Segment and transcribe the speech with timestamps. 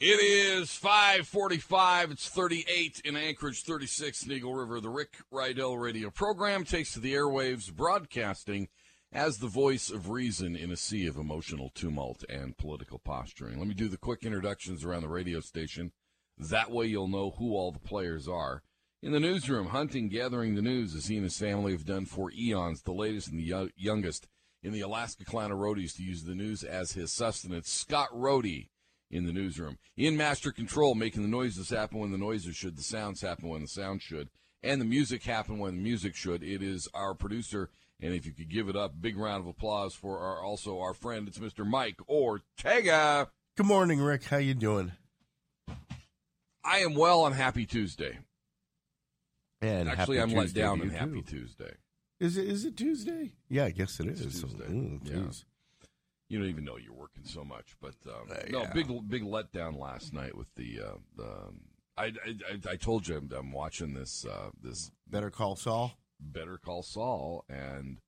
[0.00, 2.10] It is 545.
[2.10, 4.80] It's 38 in Anchorage, 36 in Eagle River.
[4.80, 8.68] The Rick Rydell radio program takes to the airwaves, broadcasting
[9.12, 13.60] as the voice of reason in a sea of emotional tumult and political posturing.
[13.60, 15.92] Let me do the quick introductions around the radio station.
[16.36, 18.64] That way you'll know who all the players are.
[19.00, 22.32] In the newsroom, hunting, gathering the news, as he and his family have done for
[22.32, 24.26] eons, the latest and the youngest
[24.60, 27.70] in the Alaska clan of roadies to use the news as his sustenance.
[27.70, 28.66] Scott Rohde
[29.14, 29.78] in the newsroom.
[29.96, 33.62] In master control, making the noises happen when the noises should, the sounds happen when
[33.62, 34.28] the sounds should,
[34.62, 36.42] and the music happen when the music should.
[36.42, 39.94] It is our producer, and if you could give it up, big round of applause
[39.94, 41.28] for our also our friend.
[41.28, 41.64] It's Mr.
[41.64, 43.28] Mike Ortega.
[43.56, 44.24] Good morning, Rick.
[44.24, 44.92] How you doing?
[46.64, 48.18] I am well on Happy Tuesday.
[49.62, 51.22] And Actually, I'm let down on Happy.
[51.22, 51.74] Tuesday.
[52.20, 52.46] Is it?
[52.48, 53.32] Is it Tuesday?
[53.48, 54.40] Yeah, I guess it It's is.
[54.40, 54.64] So, Tuesday.
[54.72, 55.30] ooh, Yeah.
[56.28, 59.78] You don't even know you're working so much, but um, Uh, no, big big letdown
[59.78, 60.80] last night with the.
[60.80, 61.52] Uh, the
[61.96, 62.10] I, I
[62.66, 65.98] I- I told you I'm, I'm watching this uh, this Better call Saul.
[66.20, 67.98] Better Call Saul, and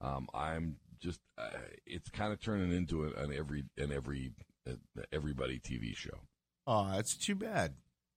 [0.00, 1.50] um, I'm just uh,
[1.86, 4.32] it's kind of turning into an, an every an every
[4.68, 4.72] uh,
[5.12, 6.20] everybody TV show,
[6.66, 7.74] Oh, that's too bad.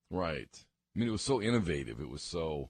[0.09, 0.49] right?
[0.95, 1.99] I mean, it was so innovative.
[1.99, 2.69] It was so.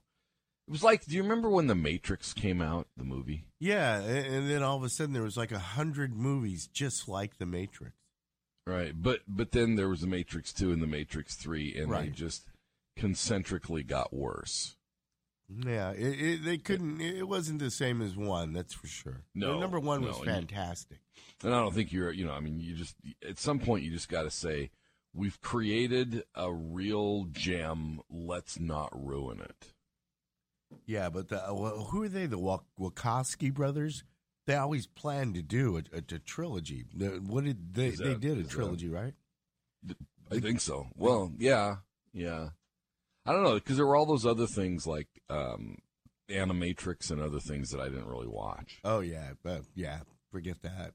[0.68, 3.44] It was like, do you remember when The Matrix came out, the movie?
[3.58, 7.38] Yeah, and then all of a sudden there was like a hundred movies just like
[7.38, 7.94] The Matrix.
[8.66, 12.08] Right, but but then there was The Matrix Two and The Matrix Three, and they
[12.08, 12.44] just
[12.96, 14.76] concentrically got worse.
[15.48, 17.00] Yeah, it, it, they couldn't.
[17.00, 18.52] It wasn't the same as one.
[18.52, 19.22] That's for sure.
[19.34, 20.98] No, The number one no, was and you- fantastic.
[21.44, 22.94] And I don't think you're, you know, I mean, you just
[23.28, 24.70] at some point you just got to say,
[25.12, 28.00] we've created a real gem.
[28.08, 29.72] Let's not ruin it.
[30.86, 32.26] Yeah, but the, uh, who are they?
[32.26, 34.04] The Wachowski brothers.
[34.44, 36.84] They always planned to do a, a, a trilogy.
[36.94, 37.88] What did they?
[37.88, 39.14] Is they did a is that- trilogy, right?
[40.30, 40.88] I think so.
[40.96, 41.76] Well, yeah,
[42.12, 42.50] yeah.
[43.26, 45.78] I don't know because there were all those other things like um,
[46.28, 48.78] Animatrix and other things that I didn't really watch.
[48.84, 50.00] Oh yeah, but yeah.
[50.30, 50.92] Forget that.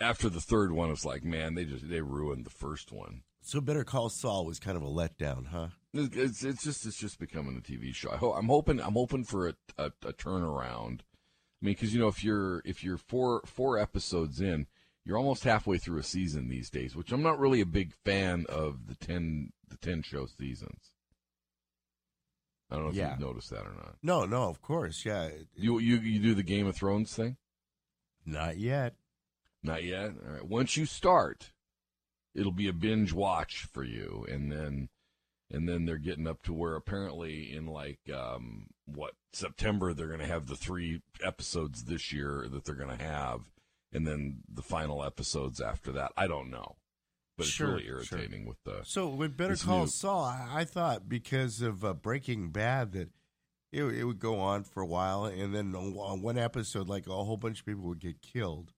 [0.00, 3.22] After the third one, it was like, man, they just they ruined the first one.
[3.40, 5.68] So Better Call Saul was kind of a letdown, huh?
[5.96, 8.10] It's, it's, just it's just becoming a TV show.
[8.10, 11.00] I I'm hoping I'm hoping for a, a, a turnaround.
[11.00, 14.66] I mean, because you know, if you're if you're four four episodes in,
[15.04, 16.96] you're almost halfway through a season these days.
[16.96, 20.90] Which I'm not really a big fan of the ten the ten show seasons.
[22.70, 23.10] I don't know if Yeah.
[23.12, 23.96] you've noticed that or not.
[24.02, 25.30] No, no, of course, yeah.
[25.54, 27.36] You you you do the Game of Thrones thing?
[28.26, 28.96] Not yet.
[29.62, 30.12] Not yet.
[30.26, 30.44] All right.
[30.44, 31.52] Once you start,
[32.34, 34.88] it'll be a binge watch for you, and then
[35.50, 40.20] and then they're getting up to where apparently in like um, what September they're going
[40.20, 43.40] to have the three episodes this year that they're going to have,
[43.92, 46.12] and then the final episodes after that.
[46.16, 46.76] I don't know,
[47.38, 48.18] but Sure, it's really sure.
[48.18, 48.80] irritating with the.
[48.84, 49.86] So with Better Call new.
[49.86, 53.08] Saul, I, thought because of uh, Breaking Bad that
[53.72, 57.10] it, it would go on for a while, and then on one episode, like a
[57.10, 58.72] whole bunch of people would get killed.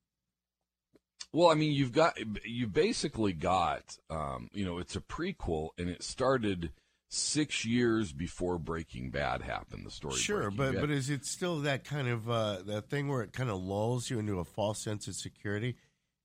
[1.32, 5.88] Well, I mean, you've got you basically got um, you know it's a prequel, and
[5.88, 6.72] it started
[7.08, 9.84] six years before Breaking Bad happened.
[9.86, 10.80] The story, Sure, Breaking but Bad.
[10.82, 14.08] but is it still that kind of uh, that thing where it kind of lulls
[14.10, 15.76] you into a false sense of security,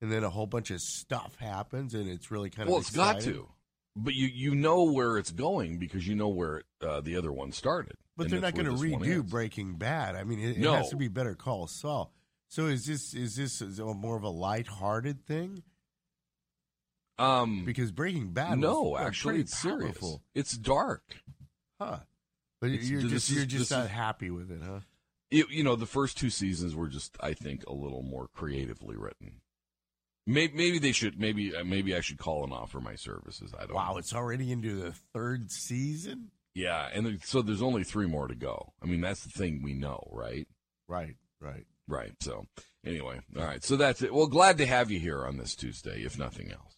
[0.01, 3.09] and then a whole bunch of stuff happens, and it's really kind well, of well,
[3.09, 3.49] it's got to.
[3.95, 7.33] But you you know where it's going because you know where it, uh, the other
[7.33, 7.97] one started.
[8.15, 9.29] But they're not going to where this one redo.
[9.29, 10.15] Breaking Bad.
[10.15, 10.73] I mean, it, it No.
[10.75, 12.13] has to be Better Call Saul.
[12.51, 15.63] So is this is this is more of a lighthearted thing?
[17.17, 19.83] Um, Because Breaking Bad, no, was, actually, it's serious.
[19.91, 20.21] powerful.
[20.35, 21.03] It's dark.
[21.79, 21.99] huh?
[22.59, 24.81] But It's- you're just is- you're just not is- happy with it, huh?
[25.29, 28.97] It, you know, the first two seasons were just, I think, a little more creatively
[28.97, 29.39] written.
[30.27, 31.17] Maybe, maybe they should.
[31.19, 33.53] Maybe uh, maybe I should call and offer my services.
[33.57, 33.75] I don't.
[33.75, 33.97] Wow, know.
[33.97, 36.31] it's already into the third season.
[36.53, 38.73] Yeah, and so there's only three more to go.
[38.81, 40.47] I mean, that's the thing we know, right?
[40.89, 41.65] Right, right.
[41.87, 42.13] Right.
[42.21, 42.45] So
[42.85, 43.63] anyway, all right.
[43.63, 44.13] So that's it.
[44.13, 46.75] Well, glad to have you here on this Tuesday, if nothing else.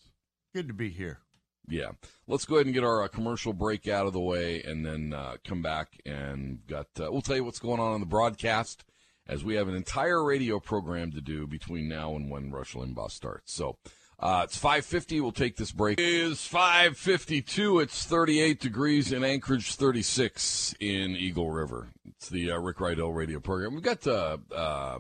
[0.54, 1.20] Good to be here.
[1.68, 1.92] Yeah.
[2.28, 5.14] Let's go ahead and get our uh, commercial break out of the way and then
[5.14, 8.84] uh, come back and got uh, we'll tell you what's going on on the broadcast
[9.28, 13.12] as we have an entire radio program to do between now and when Rush Limbaugh
[13.12, 13.54] starts.
[13.54, 13.78] So,
[14.24, 15.20] Uh, it's 550.
[15.20, 16.00] We'll take this break.
[16.00, 17.80] It is 552.
[17.80, 21.90] It's 38 degrees in Anchorage, 36 in Eagle River.
[22.08, 23.74] It's the uh, Rick Rydell radio program.
[23.74, 25.00] We've got uh, uh,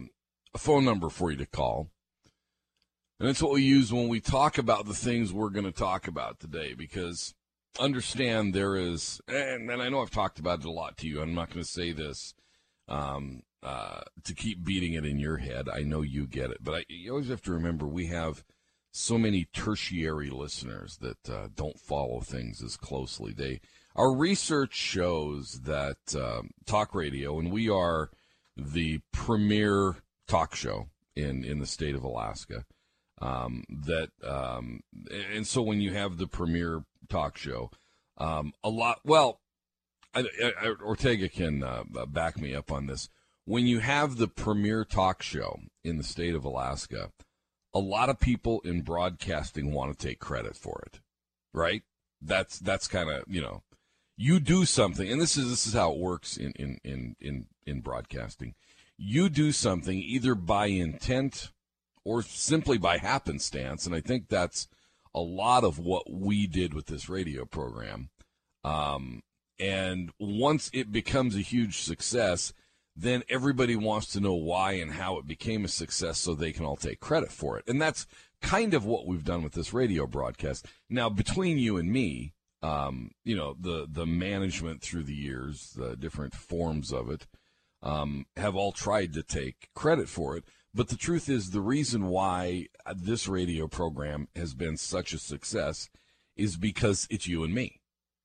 [0.53, 1.89] a phone number for you to call.
[3.17, 6.09] And that's what we use when we talk about the things we're going to talk
[6.09, 7.33] about today because
[7.79, 11.21] understand there is, and, and I know I've talked about it a lot to you.
[11.21, 12.33] I'm not going to say this
[12.89, 15.69] um, uh, to keep beating it in your head.
[15.73, 16.57] I know you get it.
[16.61, 18.43] But I, you always have to remember we have
[18.93, 23.33] so many tertiary listeners that uh, don't follow things as closely.
[23.33, 23.59] They
[23.95, 28.11] Our research shows that um, talk radio, and we are
[28.55, 29.95] the premier
[30.27, 32.65] talk show in, in the state of Alaska.
[33.19, 34.81] Um, that um,
[35.11, 37.71] and so when you have the premier talk show,
[38.17, 38.99] um, a lot.
[39.03, 39.39] Well,
[40.13, 40.25] I,
[40.61, 43.09] I, Ortega can uh, back me up on this.
[43.45, 47.11] When you have the premier talk show in the state of Alaska,
[47.73, 50.99] a lot of people in broadcasting want to take credit for it,
[51.53, 51.83] right?
[52.21, 53.63] That's that's kind of you know,
[54.15, 57.47] you do something, and this is this is how it works in in in in,
[57.65, 58.55] in broadcasting.
[58.97, 61.51] You do something either by intent
[62.05, 63.85] or simply by happenstance.
[63.85, 64.67] And I think that's
[65.15, 68.09] a lot of what we did with this radio program.
[68.63, 69.23] Um,
[69.59, 72.53] and once it becomes a huge success,
[72.95, 76.65] then everybody wants to know why and how it became a success so they can
[76.65, 77.65] all take credit for it.
[77.67, 78.05] And that's
[78.41, 80.67] kind of what we've done with this radio broadcast.
[80.89, 85.95] Now, between you and me, um, you know, the, the management through the years, the
[85.95, 87.25] different forms of it,
[87.81, 90.45] um, have all tried to take credit for it.
[90.73, 95.89] But the truth is, the reason why this radio program has been such a success
[96.35, 97.81] is because it's you and me.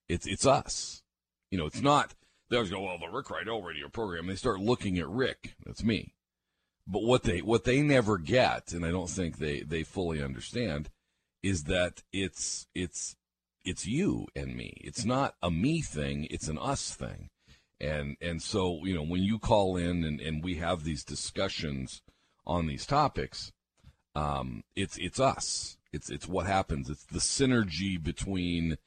[0.09, 1.03] It's it's us.
[1.51, 2.15] You know, it's not.
[2.49, 4.27] They always go, well, the Rick Rydell radio program.
[4.27, 5.57] They start looking at Rick.
[5.65, 6.15] That's me.
[6.87, 10.89] But what they what they never get, and I don't think they they fully understand,
[11.43, 13.17] is that it's it's
[13.65, 14.81] it's you and me.
[14.83, 16.27] It's not a me thing.
[16.31, 17.29] It's an us thing.
[17.79, 22.01] And and so you know when you call in and, and we have these discussions
[22.47, 23.53] on these topics,
[24.15, 25.77] um, it's it's us.
[25.93, 26.89] It's it's what happens.
[26.89, 28.79] It's the synergy between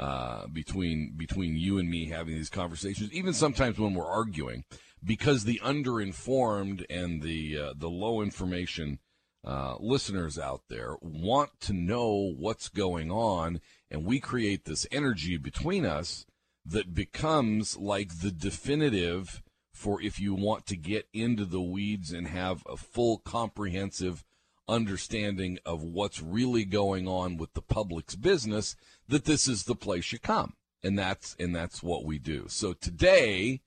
[0.00, 3.12] uh, between between you and me having these conversations.
[3.12, 4.64] Even sometimes when we're arguing,
[5.04, 8.98] because the underinformed and the uh, the low information
[9.46, 13.60] uh, listeners out there want to know what's going on,
[13.90, 16.24] and we create this energy between us
[16.64, 19.42] that becomes like the definitive
[19.74, 24.24] for if you want to get into the weeds and have a full comprehensive
[24.70, 28.76] understanding of what's really going on with the public's business
[29.08, 32.72] that this is the place you come and that's and that's what we do so
[32.72, 33.60] today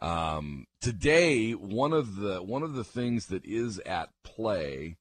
[0.00, 4.96] um, today one of the one of the things that is at play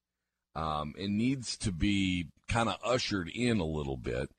[0.56, 4.30] um, and needs to be kind of ushered in a little bit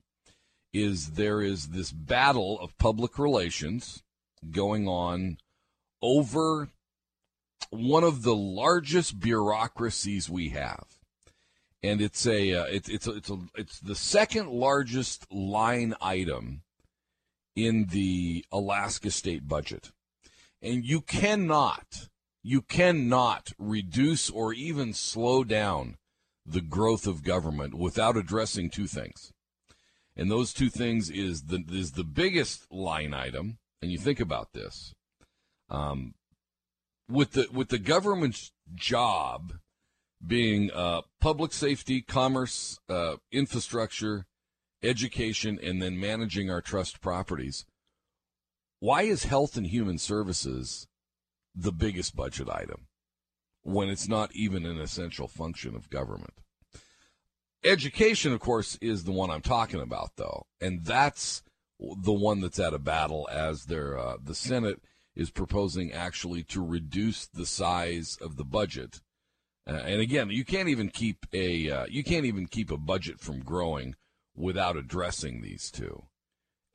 [0.72, 4.02] is there is this battle of public relations
[4.50, 5.38] going on
[6.02, 6.70] over
[7.70, 10.99] one of the largest bureaucracies we have.
[11.82, 16.62] And it's a uh, it's it's a, it's a, it's the second largest line item
[17.56, 19.90] in the Alaska state budget.
[20.62, 22.08] And you cannot
[22.42, 25.96] you cannot reduce or even slow down
[26.46, 29.32] the growth of government without addressing two things.
[30.16, 34.52] And those two things is the is the biggest line item, and you think about
[34.52, 34.94] this.
[35.70, 36.14] Um,
[37.08, 39.54] with the with the government's job
[40.24, 44.26] being uh, public safety, commerce, uh, infrastructure,
[44.82, 47.64] education, and then managing our trust properties.
[48.78, 50.86] Why is health and human services
[51.54, 52.86] the biggest budget item
[53.62, 56.34] when it's not even an essential function of government?
[57.62, 61.42] Education, of course, is the one I'm talking about, though, and that's
[61.78, 64.82] the one that's at a battle as their uh, the Senate
[65.14, 69.00] is proposing actually to reduce the size of the budget.
[69.66, 73.20] Uh, and again, you can't even keep a uh, you can't even keep a budget
[73.20, 73.94] from growing
[74.34, 76.04] without addressing these two.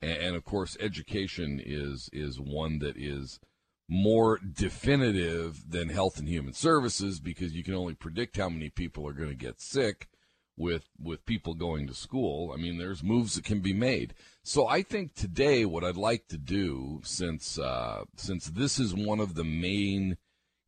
[0.00, 3.40] And, and of course, education is is one that is
[3.88, 9.06] more definitive than health and human services because you can only predict how many people
[9.06, 10.08] are going to get sick
[10.56, 12.52] with with people going to school.
[12.52, 14.14] I mean, there's moves that can be made.
[14.42, 19.20] So I think today, what I'd like to do, since uh, since this is one
[19.20, 20.16] of the main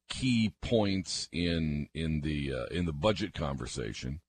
[0.09, 4.21] key points in in the uh, in the budget conversation,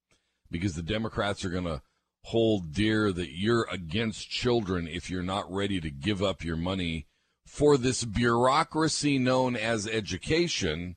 [0.51, 1.81] because the Democrats are going to
[2.25, 7.07] hold dear that you're against children if you're not ready to give up your money
[7.45, 10.95] for this bureaucracy known as education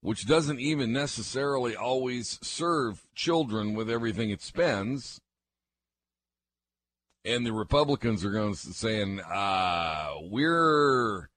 [0.00, 5.20] which doesn't even necessarily always serve children with everything it spends.
[7.24, 11.28] And the Republicans are going to saying, uh, we're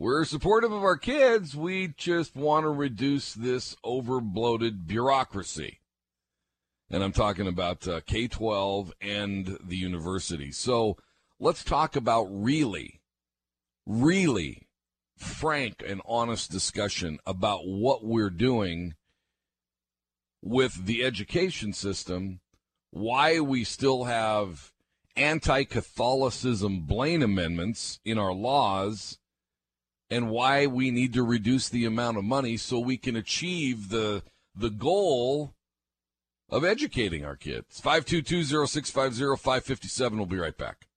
[0.00, 1.56] we're supportive of our kids.
[1.56, 5.80] We just want to reduce this over bloated bureaucracy.
[6.88, 10.52] And I'm talking about uh, K 12 and the university.
[10.52, 10.98] So
[11.40, 13.00] let's talk about really,
[13.86, 14.68] really
[15.16, 18.94] frank and honest discussion about what we're doing
[20.40, 22.38] with the education system,
[22.92, 24.70] why we still have
[25.16, 29.18] anti Catholicism Blaine amendments in our laws
[30.10, 34.22] and why we need to reduce the amount of money so we can achieve the
[34.54, 35.52] the goal
[36.50, 37.80] of educating our kids.
[37.80, 40.16] 522-0650-557.
[40.16, 40.88] We'll be right back.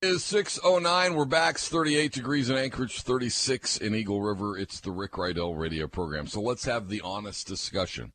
[0.00, 1.16] It is 609.
[1.16, 1.56] We're back.
[1.56, 4.56] It's 38 degrees in Anchorage, 36 in Eagle River.
[4.56, 6.28] It's the Rick Rydell radio program.
[6.28, 8.12] So let's have the honest discussion.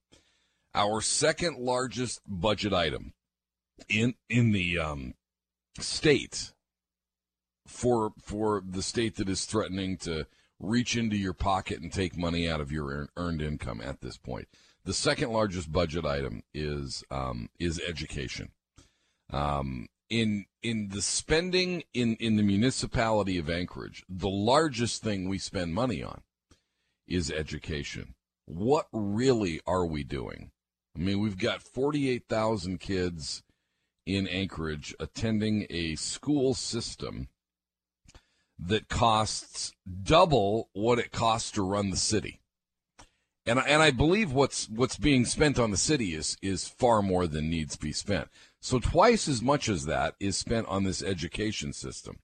[0.73, 3.11] Our second largest budget item
[3.89, 5.15] in in the um,
[5.77, 6.52] state
[7.73, 10.27] for for the state that is threatening to
[10.59, 14.47] reach into your pocket and take money out of your earned income at this point.
[14.85, 18.51] The second largest budget item is um, is education.
[19.31, 25.39] Um, in in the spending in, in the municipality of Anchorage, the largest thing we
[25.39, 26.21] spend money on
[27.07, 28.13] is education.
[28.45, 30.51] What really are we doing?
[30.95, 33.41] I mean, we've got forty eight thousand kids
[34.05, 37.29] in Anchorage attending a school system
[38.59, 42.39] that costs double what it costs to run the city.
[43.45, 47.27] And and I believe what's what's being spent on the city is is far more
[47.27, 48.29] than needs to be spent.
[48.61, 52.19] So twice as much as that is spent on this education system.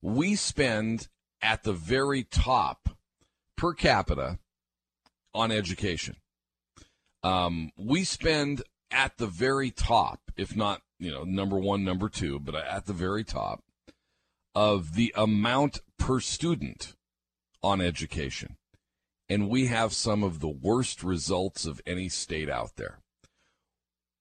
[0.00, 1.08] We spend
[1.42, 2.88] at the very top
[3.56, 4.38] per capita
[5.34, 6.16] on education.
[7.22, 12.38] Um, we spend at the very top, if not you know number one, number two,
[12.38, 13.63] but at the very top
[14.54, 16.94] of the amount per student
[17.62, 18.56] on education.
[19.28, 22.98] And we have some of the worst results of any state out there.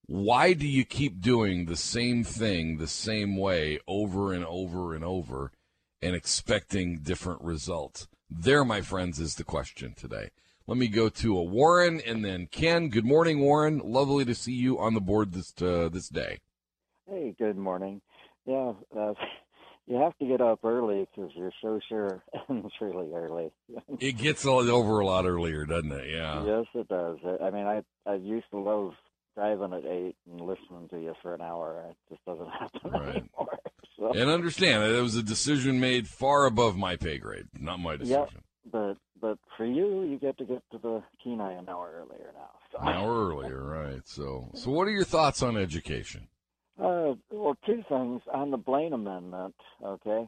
[0.05, 5.03] Why do you keep doing the same thing the same way over and over and
[5.03, 5.51] over
[6.01, 8.07] and expecting different results?
[8.29, 10.29] There, my friends, is the question today.
[10.65, 12.89] Let me go to a Warren and then Ken.
[12.89, 13.79] Good morning, Warren.
[13.79, 16.39] Lovely to see you on the board this uh, this day.
[17.09, 18.01] Hey, good morning.
[18.45, 19.13] Yeah, uh,
[19.87, 23.51] you have to get up early because you're so sure ends really early.
[23.99, 26.09] it gets over a lot earlier, doesn't it?
[26.09, 26.45] Yeah.
[26.45, 27.17] Yes, it does.
[27.41, 28.93] I mean, I I used to love
[29.35, 31.83] driving at eight and listening to you for an hour.
[31.89, 33.09] It just doesn't happen right.
[33.09, 33.59] anymore.
[33.97, 34.11] So.
[34.13, 37.95] And understand that it was a decision made far above my pay grade, not my
[37.95, 38.27] decision.
[38.33, 42.31] Yep, but but for you, you get to get to the Kenai an hour earlier
[42.33, 42.49] now.
[42.71, 42.79] So.
[42.79, 44.01] An hour earlier, right?
[44.05, 46.27] So so what are your thoughts on education?
[46.79, 49.55] Uh, well, two things on the Blaine Amendment.
[49.83, 50.27] Okay,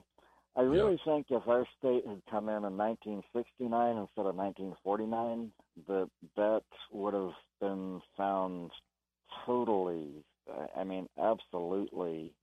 [0.55, 1.13] I really yeah.
[1.13, 5.51] think if our state had come in in 1969 instead of 1949,
[5.87, 8.71] that that would have been found
[9.45, 10.23] totally.
[10.77, 12.33] I mean, absolutely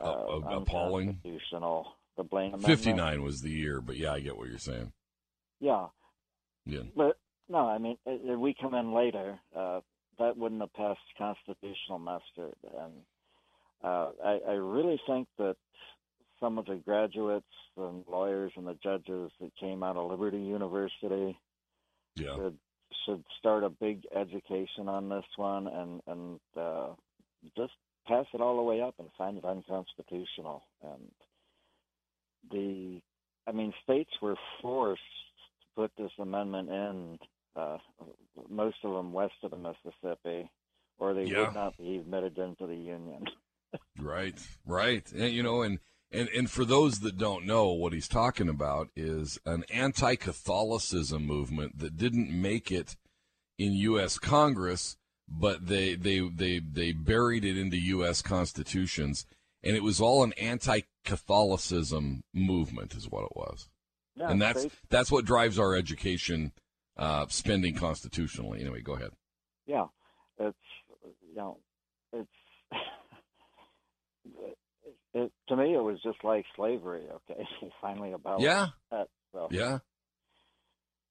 [0.00, 1.08] uh, uh, appalling.
[1.08, 1.86] Unconstitutional.
[2.16, 2.78] The Blaine Amendment.
[2.78, 4.92] 59 was the year, but yeah, I get what you're saying.
[5.58, 5.86] Yeah.
[6.64, 6.82] Yeah.
[6.94, 7.16] But
[7.48, 9.80] no, I mean, if we come in later, uh,
[10.18, 12.92] that wouldn't have passed constitutional muster, and
[13.84, 15.56] uh, I, I really think that
[16.40, 21.38] some of the graduates and lawyers and the judges that came out of Liberty University
[22.16, 22.34] yeah.
[22.36, 22.58] should
[23.06, 26.88] should start a big education on this one and and uh,
[27.56, 27.72] just
[28.06, 30.62] pass it all the way up and find it unconstitutional.
[30.82, 31.10] And
[32.50, 33.00] the,
[33.46, 35.00] I mean, states were forced
[35.60, 37.18] to put this amendment in.
[37.56, 37.78] Uh,
[38.50, 40.50] most of them west of the Mississippi,
[40.98, 41.46] or they yeah.
[41.46, 43.24] would not be admitted into the union.
[44.04, 44.34] right,
[44.66, 45.10] right.
[45.12, 45.78] And, you know, and,
[46.10, 51.26] and, and for those that don't know, what he's talking about is an anti Catholicism
[51.26, 52.96] movement that didn't make it
[53.58, 54.18] in U.S.
[54.18, 54.96] Congress,
[55.28, 58.22] but they, they, they, they buried it into U.S.
[58.22, 59.26] constitutions.
[59.62, 63.68] And it was all an anti Catholicism movement, is what it was.
[64.16, 66.52] Yeah, and that's that's what drives our education
[66.96, 68.60] uh, spending constitutionally.
[68.60, 69.10] Anyway, go ahead.
[69.66, 69.86] Yeah,
[70.38, 70.56] it's
[71.02, 71.58] you know,
[75.14, 77.04] it, to me, it was just like slavery.
[77.30, 77.46] Okay,
[77.80, 79.48] finally about yeah, that, so.
[79.50, 79.78] yeah,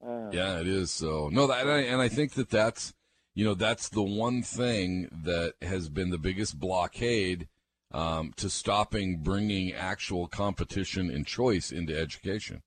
[0.05, 0.59] uh, yeah.
[0.59, 1.29] It is so.
[1.31, 2.93] No, that and I, and I think that that's
[3.33, 7.47] you know that's the one thing that has been the biggest blockade
[7.91, 12.61] um, to stopping bringing actual competition and choice into education.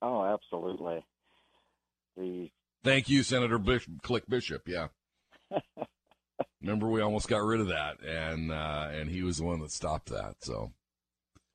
[0.00, 1.04] Oh, absolutely.
[2.16, 2.50] the
[2.84, 4.68] Thank you, Senator Bish- Click Bishop.
[4.68, 4.88] Yeah.
[6.60, 9.70] Remember, we almost got rid of that, and uh, and he was the one that
[9.70, 10.36] stopped that.
[10.40, 10.72] So,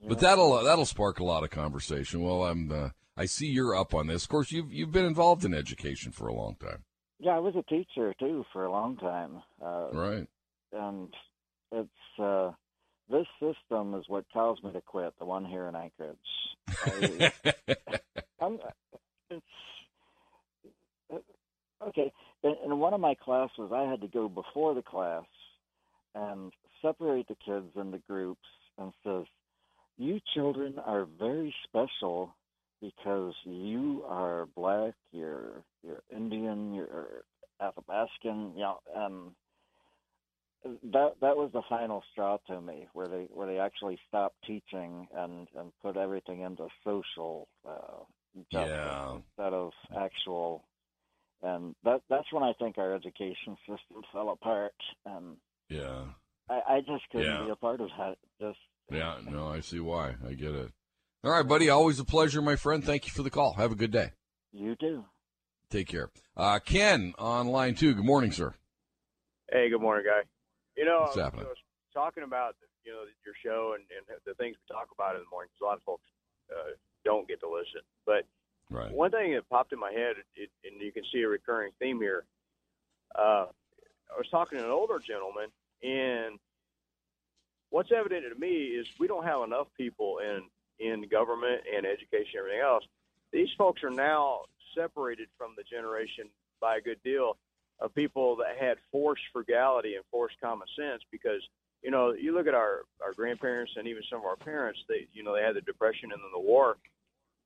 [0.07, 2.22] but that'll that'll spark a lot of conversation.
[2.22, 4.24] Well, I'm uh, I see you're up on this.
[4.24, 6.83] Of course, you've you've been involved in education for a long time,
[7.19, 9.41] yeah, I was a teacher too for a long time.
[9.62, 10.27] Uh, right?
[10.74, 11.13] and
[11.72, 12.51] it's uh
[13.10, 16.17] this system is what caused me to quit the one here in anchorage
[16.69, 17.31] I,
[18.41, 18.60] I'm,
[19.29, 19.45] it's
[21.13, 21.17] uh,
[21.88, 22.12] okay
[22.43, 25.23] in, in one of my classes i had to go before the class
[26.15, 28.47] and separate the kids into groups
[28.77, 29.25] and says
[29.97, 32.35] you children are very special
[32.81, 37.23] because you are black you're you're indian you're
[37.62, 39.31] athabascan you know and
[40.63, 45.07] that that was the final straw to me, where they where they actually stopped teaching
[45.15, 48.03] and and put everything into social uh,
[48.51, 49.15] justice Yeah.
[49.15, 50.63] instead of actual.
[51.43, 54.73] And that that's when I think our education system fell apart,
[55.05, 55.35] and
[55.69, 56.05] Yeah,
[56.50, 57.43] I, I just couldn't Yeah.
[57.45, 58.15] be a part of that.
[58.39, 58.59] Just
[58.89, 59.17] yeah.
[59.29, 60.15] No, I see why.
[60.27, 60.71] I get it.
[61.23, 61.69] All right, buddy.
[61.69, 62.83] Always a pleasure, my friend.
[62.83, 63.53] Thank you for the call.
[63.53, 64.12] Have a good day.
[64.53, 65.03] you too.
[65.69, 66.09] Take care.
[66.38, 67.93] Uh, Ken on line two.
[67.93, 68.53] Good morning, sir.
[69.51, 70.21] Hey, good morning, guy.
[70.77, 71.45] You know, What's happening?
[71.45, 71.57] I was
[71.93, 75.29] talking about you know your show and, and the things we talk about in the
[75.31, 75.50] morning.
[75.59, 76.05] 'cause a lot of folks
[76.51, 76.71] uh,
[77.03, 78.23] don't get to listen, but
[78.74, 78.92] Right.
[78.92, 82.00] one thing that popped in my head, it, and you can see a recurring theme
[82.00, 82.25] here.
[83.13, 83.46] Uh,
[84.10, 85.50] I was talking to an older gentleman,
[85.84, 86.39] and
[87.70, 90.44] what's evident to me is we don't have enough people in
[90.80, 92.84] in government and education, and everything else.
[93.32, 94.42] These folks are now
[94.75, 97.38] separated from the generation by a good deal
[97.80, 101.42] of people that had forced frugality and forced common sense because
[101.82, 105.08] you know you look at our our grandparents and even some of our parents they
[105.13, 106.77] you know they had the depression and then the war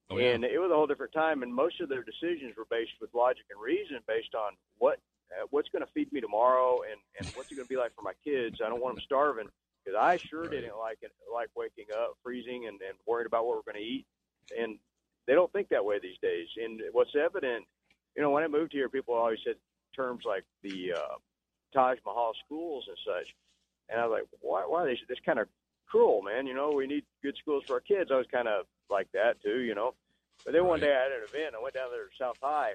[0.10, 0.34] Oh, yeah.
[0.36, 3.14] and it was a whole different time and most of their decisions were based with
[3.14, 5.00] logic and reason based on what
[5.32, 7.94] uh, what's going to feed me tomorrow and and what's it going to be like
[7.96, 8.58] for my kids.
[8.64, 9.50] I don't want them starving
[9.84, 10.52] because i sure Right.
[10.52, 13.90] didn't like it like waking up freezing and, and worried about what we're going to
[13.90, 14.06] eat.
[14.58, 14.80] And
[15.28, 16.48] they don't think that way these days.
[16.56, 17.66] And what's evident
[18.16, 19.56] you know when i moved here people always said
[19.96, 21.16] terms like the uh,
[21.74, 23.28] taj mahal schools and such.
[23.90, 25.48] And i was like why why are they this kind of
[25.86, 26.48] cruel man?
[26.48, 28.10] You know we need good schools for our kids.
[28.14, 29.94] I was kind of like that too you know
[30.46, 31.56] but then one day I had an event.
[31.60, 32.74] I went down there to South High,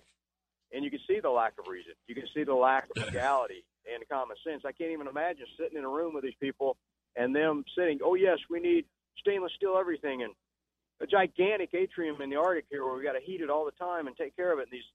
[0.72, 1.92] and you can see the lack of reason.
[2.09, 4.64] You can see the lack of legality and common sense.
[4.66, 6.77] I can't even imagine sitting in a room with these people
[7.16, 8.01] and them sitting.
[8.05, 8.85] Oh yes, we need
[9.16, 10.33] stainless steel everything and
[11.01, 13.70] a gigantic atrium in the Arctic here where we got to heat it all the
[13.72, 14.62] time and take care of it.
[14.64, 14.90] And these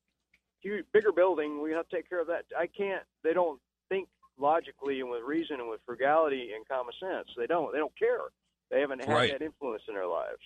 [0.60, 2.44] huge, bigger building, we have to take care of that.
[2.56, 3.04] I can't.
[3.24, 7.30] They don't think logically and with reason and with frugality and common sense.
[7.38, 7.72] They don't.
[7.72, 8.28] They don't care.
[8.70, 9.32] They haven't had Right.
[9.32, 10.44] that influence in their lives.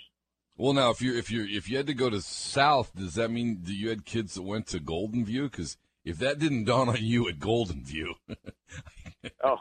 [0.62, 3.32] Well, now if you if you if you had to go to South, does that
[3.32, 5.50] mean that you had kids that went to Golden View?
[5.50, 8.14] Because if that didn't dawn on you at Golden View,
[9.44, 9.58] Oh,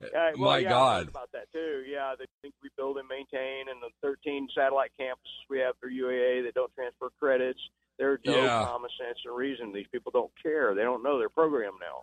[0.00, 1.84] well, my yeah, God, about that too.
[1.88, 5.92] Yeah, they think we build and maintain, and the 13 satellite campuses we have through
[5.92, 7.60] UAA that don't transfer credits.
[7.96, 8.64] There's no Yeah.
[8.66, 9.72] common sense and reason.
[9.72, 10.74] These people don't care.
[10.74, 12.02] They don't know their program now.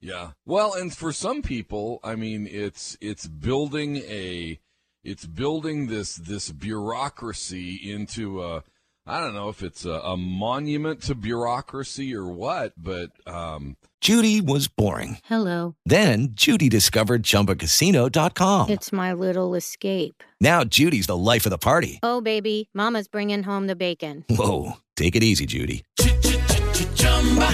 [0.00, 0.32] Yeah.
[0.44, 4.60] Well, and for some people, I mean, it's it's building a
[5.06, 8.62] it's building this this bureaucracy into a
[9.08, 14.40] I don't know if it's a, a monument to bureaucracy or what, but um, Judy
[14.40, 15.18] was boring.
[15.24, 15.76] Hello.
[15.86, 18.68] Then Judy discovered ChumbaCasino.com.
[18.68, 20.24] It's my little escape.
[20.40, 22.00] Now Judy's the life of the party.
[22.02, 24.24] Oh, baby, Mama's bringing home the bacon.
[24.28, 25.84] Whoa, take it easy, Judy.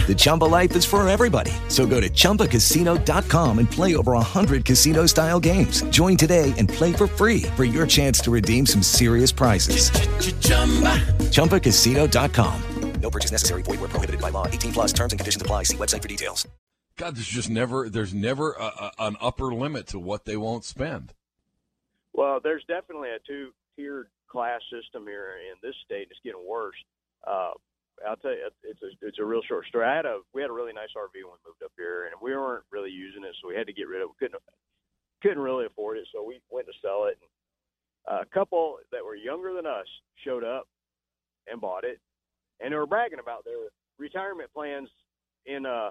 [0.07, 1.53] The Chumba life is for everybody.
[1.69, 5.83] So go to ChumbaCasino.com and play over 100 casino style games.
[5.85, 9.91] Join today and play for free for your chance to redeem some serious prizes.
[11.31, 12.63] ChumbaCasino.com.
[13.01, 13.63] No purchase necessary.
[13.63, 14.47] Void where prohibited by law.
[14.47, 15.65] 18 plus terms and conditions apply.
[15.65, 16.47] See website for details.
[16.97, 20.65] God, there's just never there's never a, a, an upper limit to what they won't
[20.65, 21.15] spend.
[22.13, 26.77] Well, there's definitely a two-tiered class system here in this state, and it's getting worse.
[27.27, 27.53] Uh,
[28.09, 29.87] I'll tell you, it's a it's a real short story.
[29.87, 32.15] I had a we had a really nice RV when we moved up here, and
[32.21, 34.15] we weren't really using it, so we had to get rid of it.
[34.15, 34.43] We couldn't
[35.23, 37.19] couldn't really afford it, so we went to sell it.
[37.21, 39.87] And a couple that were younger than us
[40.25, 40.67] showed up
[41.51, 42.01] and bought it,
[42.61, 44.89] and they were bragging about their retirement plans.
[45.47, 45.91] In uh,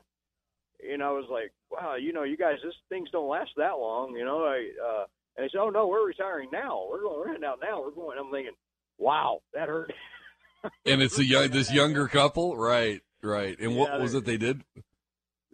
[0.82, 4.16] and I was like, wow, you know, you guys, this things don't last that long,
[4.16, 4.44] you know.
[4.44, 5.06] I uh,
[5.38, 6.86] and they said, oh no, we're retiring now.
[6.90, 7.82] We're going out now.
[7.82, 8.18] We're going.
[8.20, 8.54] I'm thinking,
[8.98, 9.94] wow, that hurt.
[10.86, 13.02] And it's a young this younger couple, right?
[13.24, 13.58] Right.
[13.60, 14.64] And what was it they did?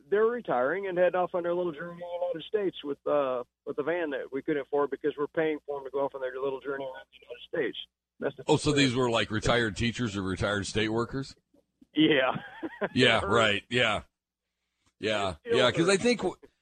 [0.10, 3.44] they're retiring and heading off on their little journey in the United States with uh
[3.66, 6.16] with a van that we couldn't afford because we're paying for them to go off
[6.16, 7.78] on their little journey around the United States.
[8.20, 11.36] That's the Oh, so these were like retired teachers or retired state workers?
[11.94, 12.36] yeah
[12.94, 13.64] Yeah, right.
[13.70, 14.02] Yeah,
[15.00, 15.68] yeah, yeah.
[15.68, 16.22] Because I think,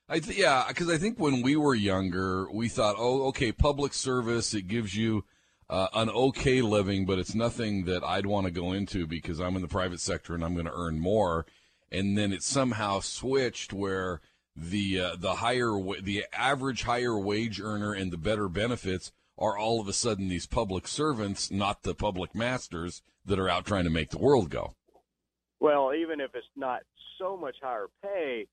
[0.10, 3.94] I th- yeah, because I think when we were younger, we thought, oh, okay, public
[3.94, 5.24] service, it gives you
[5.70, 9.56] uh, an okay living, but it's nothing that I'd want to go into because I'm
[9.56, 11.46] in the private sector and I'm going to earn more.
[11.92, 14.22] And then it somehow switched where
[14.56, 19.82] the uh, the higher the average higher wage earner and the better benefits are all
[19.82, 23.90] of a sudden these public servants, not the public masters that are out trying to
[23.90, 24.76] make the world go.
[25.60, 26.82] Well, even if it's not
[27.20, 28.48] so much higher pay,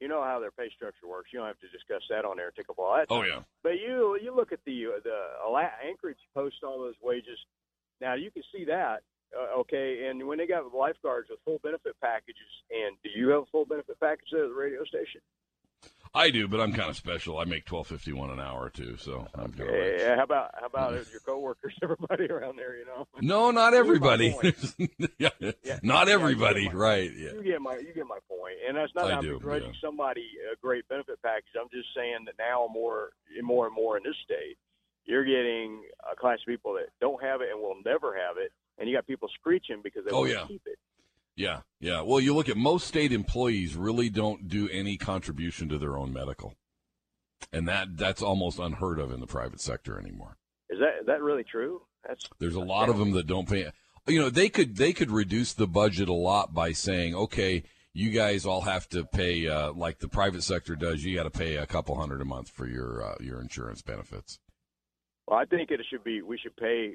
[0.00, 1.30] you know how their pay structure works.
[1.32, 3.06] You don't have to discuss that on air take up all that.
[3.10, 3.40] Oh yeah.
[3.62, 5.18] But you you look at the the
[5.86, 7.38] Anchorage post all those wages.
[8.00, 9.02] Now you can see that,
[9.36, 10.06] uh, okay.
[10.08, 13.66] And when they got lifeguards with full benefit packages, and do you have a full
[13.66, 15.20] benefit package there at the radio station?
[16.14, 17.38] I do, but I'm kind of special.
[17.38, 19.94] I make twelve fifty one an hour too, so I'm doing all right.
[19.98, 22.76] Yeah, how about how about your coworkers, everybody around there?
[22.76, 23.06] You know.
[23.20, 24.36] No, not You get my everybody.
[25.18, 25.28] yeah,
[25.62, 25.78] Yeah.
[25.82, 27.10] not Yeah, everybody, you my- right?
[27.14, 27.32] Yeah.
[27.32, 29.80] You get my you get my point, and that's not I'm begrudging yeah.
[29.82, 31.44] somebody a great benefit package.
[31.60, 33.10] I'm just saying that now more
[33.42, 34.56] more and more in this state,
[35.04, 38.52] you're getting a class of people that don't have it and will never have it,
[38.78, 40.40] and you got people screeching because they Oh, want yeah.
[40.42, 40.78] to keep it.
[41.38, 42.02] Yeah, yeah.
[42.02, 46.12] Well, you look at most state employees really don't do any contribution to their own
[46.12, 46.54] medical,
[47.52, 50.36] and that that's almost unheard of in the private sector anymore.
[50.68, 51.82] Is that is that really true?
[52.06, 53.70] That's There's a lot of them that don't pay.
[54.08, 57.62] You know, they could they could reduce the budget a lot by saying, okay,
[57.94, 61.04] you guys all have to pay uh, like the private sector does.
[61.04, 64.40] You got to pay a couple hundred a month for your uh, your insurance benefits.
[65.28, 66.94] well, I think it should be we should pay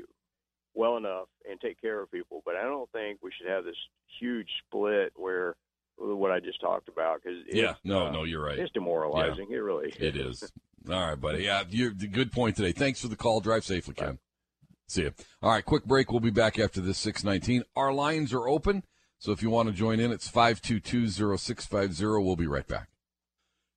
[0.74, 3.76] well enough and take care of people, but I don't think we should have this
[4.20, 5.56] huge split where
[5.98, 8.58] what I just talked about because Yeah, no, uh, no, you're right.
[8.58, 9.52] it's demoralizing.
[9.52, 9.96] It really is.
[10.00, 10.52] It is.
[10.90, 11.44] All right, buddy.
[11.44, 12.72] Yeah, you're good point today.
[12.72, 13.40] Thanks for the call.
[13.42, 14.18] Drive safely, Ken.
[14.88, 15.14] See you.
[15.42, 16.12] All right, quick break.
[16.12, 17.64] We'll be back after this 619.
[17.76, 18.84] Our lines are open,
[19.18, 22.24] so if you want to join in, it's 522-0650.
[22.24, 22.90] We'll be right back.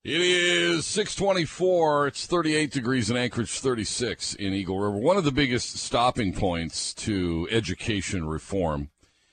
[0.09, 2.07] It is 624.
[2.07, 4.97] It's 38 degrees in Anchorage, 36 in Eagle River.
[4.97, 8.91] One of the biggest stopping points to education reform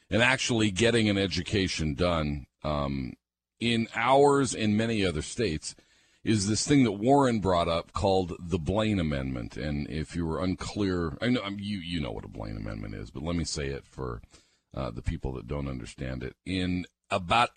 [0.10, 3.14] and actually getting an education done um,
[3.60, 5.76] in ours and many other states
[6.24, 9.56] is this thing that Warren brought up called the Blaine Amendment.
[9.56, 12.96] And if you were unclear, I know um, you you know what a Blaine Amendment
[12.96, 14.24] is, but let me say it for
[14.74, 16.36] uh, the people that don't understand it.
[16.48, 17.52] In about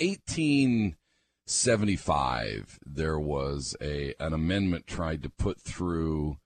[1.49, 6.39] 1875, there was a an amendment tried to put through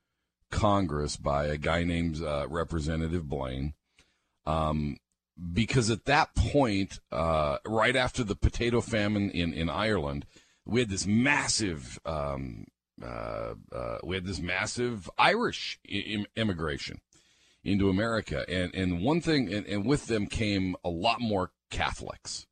[0.51, 3.73] Congress by a guy named uh, Representative Blaine.
[4.45, 4.97] Um,
[5.53, 10.27] because at that point, uh, right after the potato famine in, in Ireland,
[10.65, 12.65] we had this massive um,
[13.03, 17.01] uh, uh, we had this massive Irish I- immigration
[17.63, 22.45] into America, and and one thing, and, and with them came a lot more Catholics,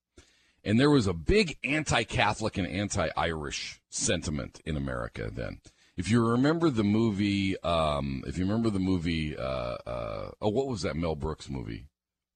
[0.63, 5.60] and there was a big anti-Catholic and anti-Irish sentiment in America then.
[5.98, 9.41] If you remember the movie, um, if you remember the movie, uh,
[9.86, 11.88] uh, oh, what was that Mel Brooks movie?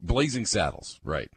[0.01, 1.29] Blazing Saddles, right?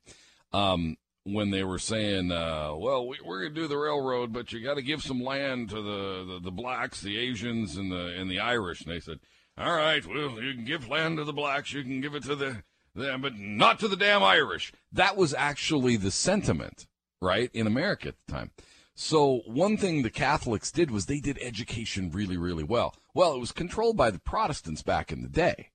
[0.52, 4.52] Um, when they were saying, uh, "Well, we, we're going to do the railroad, but
[4.52, 8.16] you got to give some land to the, the, the blacks, the Asians, and the
[8.18, 9.20] and the Irish," and they said,
[9.56, 12.34] "All right, well, you can give land to the blacks, you can give it to
[12.34, 12.62] the
[12.96, 16.86] but not to the damn Irish." That was actually the sentiment,
[17.20, 18.50] right, in America at the time.
[18.98, 22.94] So one thing the Catholics did was they did education really, really well.
[23.14, 25.68] Well, it was controlled by the Protestants back in the day.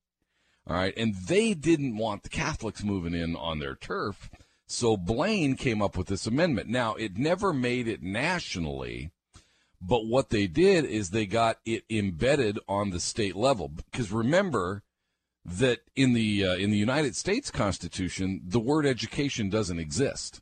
[0.68, 0.94] All right.
[0.98, 4.30] And they didn't want the Catholics moving in on their turf.
[4.66, 6.70] So Blaine came up with this amendment.
[6.70, 9.12] Now, it never made it nationally,
[9.80, 13.72] but what they did is they got it embedded on the state level.
[13.92, 14.84] Because remember
[15.44, 20.42] that in the uh, in the United States Constitution, the word education doesn't exist,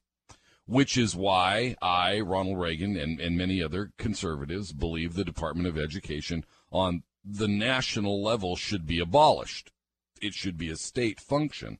[0.65, 5.77] which is why I, Ronald Reagan, and, and many other conservatives believe the Department of
[5.77, 9.71] Education on the national level should be abolished
[10.21, 11.79] it should be a state function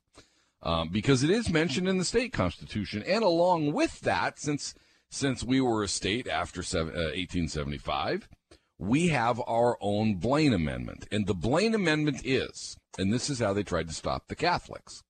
[0.61, 3.03] um, because it is mentioned in the state constitution.
[3.03, 4.73] And along with that, since
[5.11, 8.29] since we were a state after seven, uh, 1875,
[8.79, 11.05] we have our own Blaine Amendment.
[11.11, 15.03] And the Blaine Amendment is, and this is how they tried to stop the Catholics,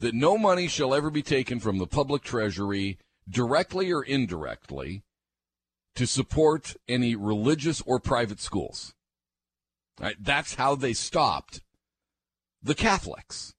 [0.00, 5.04] that no money shall ever be taken from the public treasury, directly or indirectly,
[5.94, 8.94] to support any religious or private schools.
[10.00, 10.16] Right?
[10.20, 11.60] That's how they stopped
[12.62, 13.54] the Catholics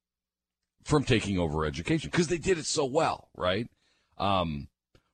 [0.83, 3.67] from taking over education because they did it so well, right?
[4.17, 4.67] Um,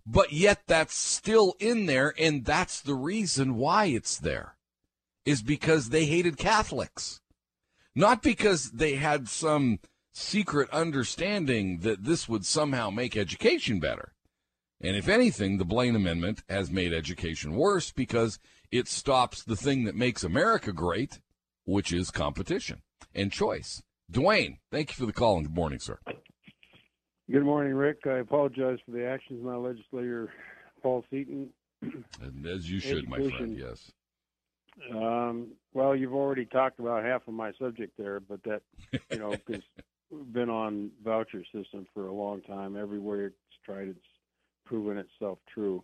[0.06, 4.56] but yet that's still in there, and that's the reason why it's there,
[5.26, 7.22] is because they hated Catholics,
[7.96, 9.80] not because they had some
[10.14, 14.14] secret understanding that this would somehow make education better.
[14.82, 18.40] And if anything, the Blaine Amendment has made education worse because
[18.72, 21.20] it stops the thing that makes America great,
[21.66, 22.82] which is competition
[23.14, 23.82] and choice.
[24.12, 26.00] Dwayne, thank you for the call and good morning, sir.
[27.32, 28.02] Good morning, Rick.
[28.06, 30.30] I apologize for the actions of my legislator,
[30.84, 31.50] Paul Seaton.
[31.82, 33.92] And as you should, my friend, yes.
[34.94, 38.62] Um, well, you've already talked about half of my subject there, but that,
[39.12, 39.64] you know, because
[40.12, 42.78] we've been on voucher system for a long time.
[42.78, 43.36] Everywhere it's
[43.66, 44.00] tried, it's
[44.66, 45.84] proven itself true.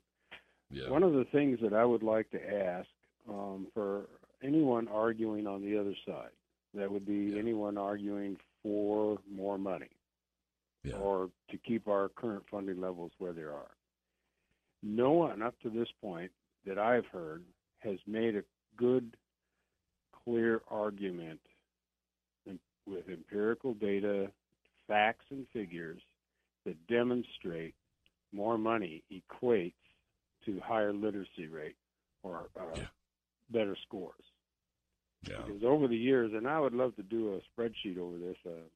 [0.69, 0.89] Yeah.
[0.89, 2.87] One of the things that I would like to ask
[3.27, 4.03] um, for
[4.43, 6.29] anyone arguing on the other side,
[6.75, 7.39] that would be Yeah.
[7.39, 9.89] anyone arguing for more money
[10.83, 10.95] Yeah.
[10.95, 13.69] or to keep our current funding levels where they are.
[14.81, 16.31] No one up to this point
[16.65, 17.43] that I've heard
[17.79, 18.43] has made a
[18.77, 19.15] good,
[20.23, 21.39] clear argument
[22.87, 24.31] with empirical data,
[24.87, 26.01] facts, and figures
[26.65, 27.75] that demonstrate
[28.33, 29.73] more money equates
[30.45, 31.75] to higher literacy rate
[32.23, 32.87] or uh, Yeah.
[33.51, 34.15] better scores.
[35.29, 35.43] Yeah.
[35.45, 38.67] Because over the years, and I would love to do a spreadsheet over this, uh,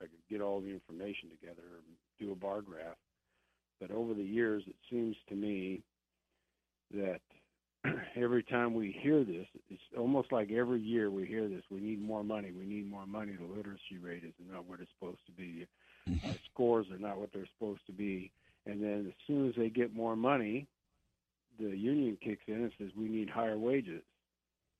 [0.00, 1.84] I could get all the information together and
[2.18, 2.96] do a bar graph.
[3.80, 5.82] But over the years, it seems to me
[6.94, 7.20] that
[8.16, 11.62] every time we hear this, it's almost like every year we hear this.
[11.70, 12.52] We need more money.
[12.52, 13.32] We need more money.
[13.32, 15.66] The literacy rate is not what it's supposed to be.
[16.08, 16.28] Mm-hmm.
[16.28, 18.30] Our scores are not what they're supposed to be.
[18.66, 20.66] And then as soon as they get more money,
[21.58, 24.02] the union kicks in and says we need higher wages.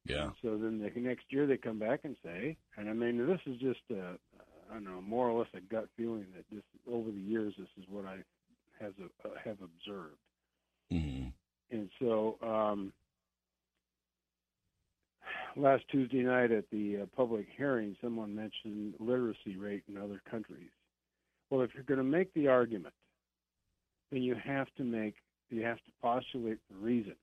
[0.05, 0.31] Yeah.
[0.43, 3.59] So then the next year they come back and say, and I mean this is
[3.59, 4.17] just a,
[4.71, 7.69] I don't know, more or less a gut feeling that this over the years this
[7.79, 8.19] is what I
[8.81, 10.19] has a, have observed.
[10.91, 11.29] hmm
[11.71, 12.93] And so um,
[15.57, 20.71] last Tuesday night at the uh, public hearing, someone mentioned literacy rate in other countries.
[21.51, 22.95] Well, if you're going to make the argument,
[24.11, 25.15] then you have to make
[25.49, 27.15] you have to postulate the reason,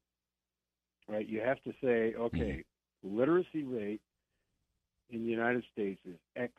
[1.10, 1.28] right?
[1.28, 2.64] You have to say, okay,
[3.04, 4.02] literacy rate
[5.10, 6.54] in the United States is X.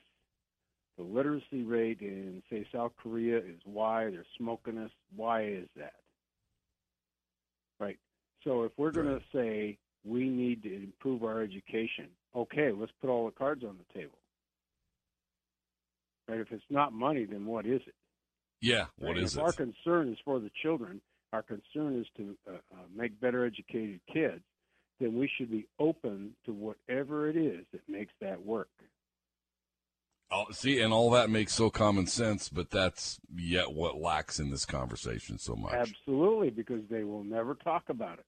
[0.97, 4.91] The literacy rate in, say, South Korea is why They're smoking us.
[5.17, 5.95] Why is that?
[7.81, 7.99] Right.
[8.45, 13.11] So if we're going to say we need to improve our education, okay, let's put
[13.11, 14.19] all the cards on the table.
[16.29, 16.41] Right.
[16.41, 17.95] If it's not money, then what is it?
[18.61, 18.87] Yeah.
[18.99, 19.25] What Right?
[19.25, 21.01] is if our concern is for the children,
[21.33, 24.43] our concern is to uh, uh, make better educated kids,
[25.01, 28.69] then we should be open to whatever it is that makes that work.
[30.35, 34.51] Oh, see, and all that makes so common sense, but that's yet what lacks in
[34.51, 35.75] this conversation so much.
[35.75, 38.25] Absolutely, because they will never talk about it.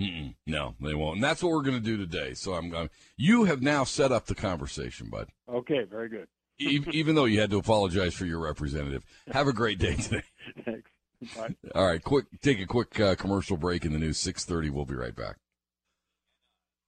[0.00, 1.16] Mm-mm, no, they won't.
[1.16, 2.34] And that's what we're going to do today.
[2.34, 2.90] So I'm going.
[3.16, 5.28] You have now set up the conversation, bud.
[5.48, 6.28] Okay, very good.
[6.58, 9.04] E- even though you had to apologize for your representative.
[9.30, 10.22] Have a great day today.
[10.64, 10.90] Thanks.
[11.36, 11.54] Bye.
[11.74, 12.26] All right, quick.
[12.42, 14.18] Take a quick uh, commercial break in the news.
[14.18, 14.70] Six thirty.
[14.70, 15.36] We'll be right back.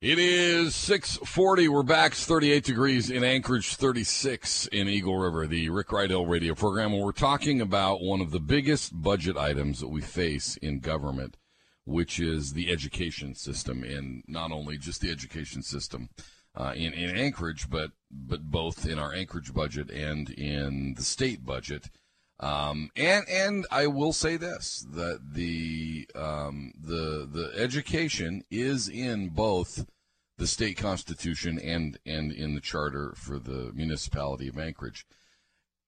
[0.00, 1.66] It is six forty.
[1.66, 2.12] We're back.
[2.12, 5.48] It's thirty-eight degrees in Anchorage, thirty-six in Eagle River.
[5.48, 6.92] The Rick Rydell radio program.
[6.92, 11.37] And we're talking about one of the biggest budget items that we face in government,
[11.84, 16.11] which is the education system, and not only just the education system
[16.54, 21.44] uh, in in Anchorage, but but both in our Anchorage budget and in the state
[21.44, 21.90] budget.
[22.40, 29.31] Um, and and I will say this that the um, the the education is in
[29.31, 29.87] both
[30.37, 35.05] the state constitution and and in the charter for the municipality of Anchorage,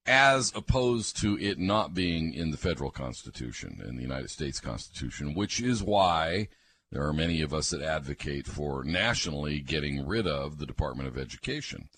[0.06, 5.34] as opposed to it not being in the federal constitution in the United States Constitution,
[5.34, 6.48] which is why
[6.90, 11.16] there are many of us that advocate for nationally getting rid of the Department of
[11.16, 11.88] Education.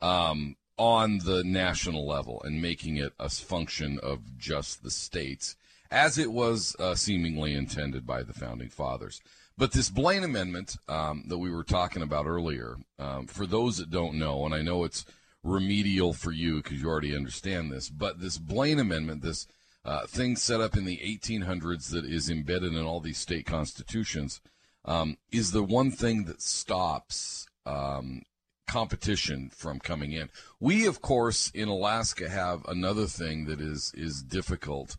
[0.00, 5.56] Um, on the national level and making it a function of just the states,
[5.90, 9.20] as it was uh, seemingly intended by the founding fathers.
[9.58, 13.90] But this Blaine Amendment um, that we were talking about earlier, um, for those that
[13.90, 15.06] don't know, and I know it's
[15.42, 19.46] remedial for you because you already understand this, but this Blaine Amendment, this
[19.84, 24.40] uh, thing set up in the 1800s that is embedded in all these state constitutions,
[24.84, 28.22] um, is the one thing that stops um,
[28.66, 30.30] competition from coming in.
[30.60, 34.96] We, of course, in Alaska have another thing that is is difficult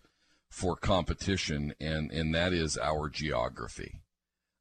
[0.49, 4.01] for competition, and and that is our geography.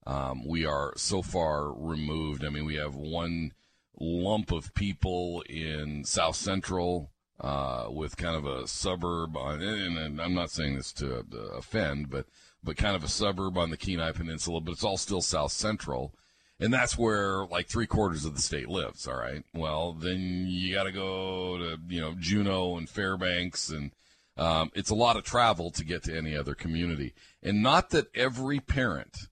[0.06, 2.44] Um, we are so far removed.
[2.44, 3.52] I mean, we have one
[3.98, 10.34] lump of people in South Central uh, with kind of a suburb on, and, I'm
[10.34, 12.26] not saying this to, to offend, but
[12.62, 16.14] but kind of a suburb on the Kenai Peninsula, but it's all still South Central
[16.58, 19.06] and that's where like three quarters of the state lives.
[19.06, 19.44] All right.
[19.54, 23.92] Well, then you got to go to you know Juneau and Fairbanks and
[24.38, 27.14] Um, it's a lot of travel to get to any other community.
[27.42, 29.28] And not that every parent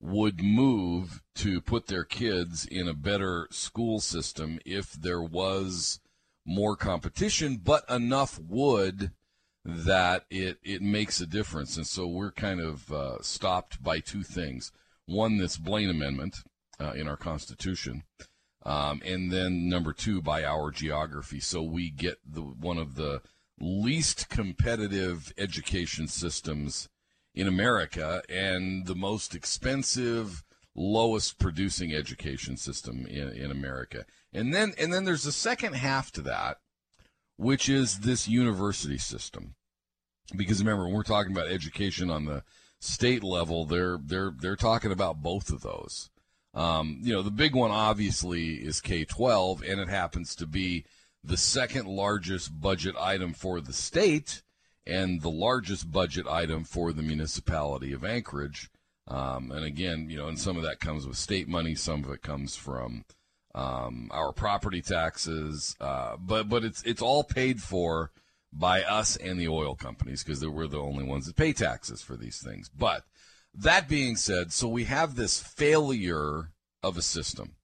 [0.00, 6.00] would move to put their kids in a better school system if there was
[6.44, 9.12] more competition, but enough would
[9.64, 11.76] that it, it makes a difference.
[11.76, 14.72] And so we're kind of uh, stopped by two things.
[15.06, 16.38] One, this Blaine Amendment
[16.80, 18.02] uh, in our Constitution,
[18.64, 21.38] um, and then number two, by our geography.
[21.40, 23.22] So we get the one of the
[23.58, 26.88] least competitive education systems
[27.34, 30.42] in America and the most expensive,
[30.74, 34.04] lowest producing education system in, in America.
[34.32, 36.58] And then and then there's a second half to that,
[37.36, 39.54] which is this university system.
[40.34, 42.42] Because remember, when we're talking about education on the
[42.86, 46.10] state level, they're they're they're talking about both of those.
[46.54, 50.84] Um, you know, the big one obviously is K 12, and it happens to be
[51.22, 54.42] the second largest budget item for the state
[54.86, 58.70] and the largest budget item for the municipality of Anchorage.
[59.08, 62.10] Um, and again, you know, and some of that comes with state money, some of
[62.10, 63.04] it comes from
[63.54, 68.12] um, our property taxes, uh, but but it's it's all paid for
[68.58, 72.16] by us and the oil companies because we're the only ones that pay taxes for
[72.16, 72.68] these things.
[72.68, 73.04] But
[73.54, 76.50] that being said, so we have this failure
[76.82, 77.56] of a system.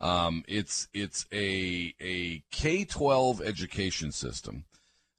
[0.00, 4.64] Um, it's it's a a K twelve education system.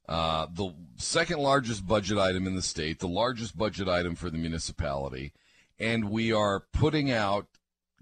[0.08, 4.38] Uh, the second largest budget item in the state, the largest budget item for the
[4.38, 5.34] municipality,
[5.78, 7.46] and we are putting out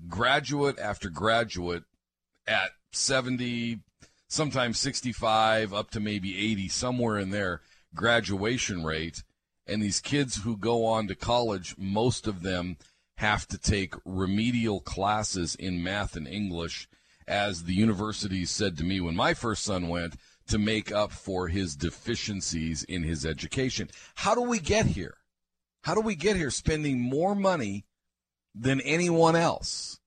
[0.08, 1.84] graduate after graduate
[2.48, 3.80] at 70,
[4.28, 7.62] sometimes 65, up to maybe 80, somewhere in there,
[7.96, 9.24] graduation rate.
[9.66, 12.78] And these kids who go on to college, most of them
[13.18, 16.88] have to take remedial classes in math and English,
[17.28, 20.16] as the universities said to me when my first son went,
[20.48, 23.90] to make up for his deficiencies in his education.
[24.16, 25.18] How do we get here?
[25.82, 27.86] How do we get here spending more money
[28.56, 30.00] than anyone else?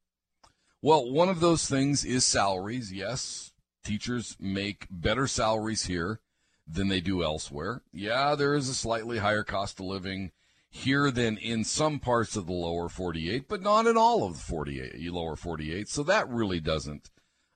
[0.83, 2.91] Well, one of those things is salaries.
[2.93, 3.50] Yes,
[3.83, 6.21] teachers make better salaries here
[6.67, 7.83] than they do elsewhere.
[7.93, 10.33] Yeah, there is a slightly higher cost of living
[10.69, 14.41] here than in some parts of the lower 48, but not in all of the
[14.41, 15.89] 48, lower 48.
[15.89, 17.11] So that really doesn't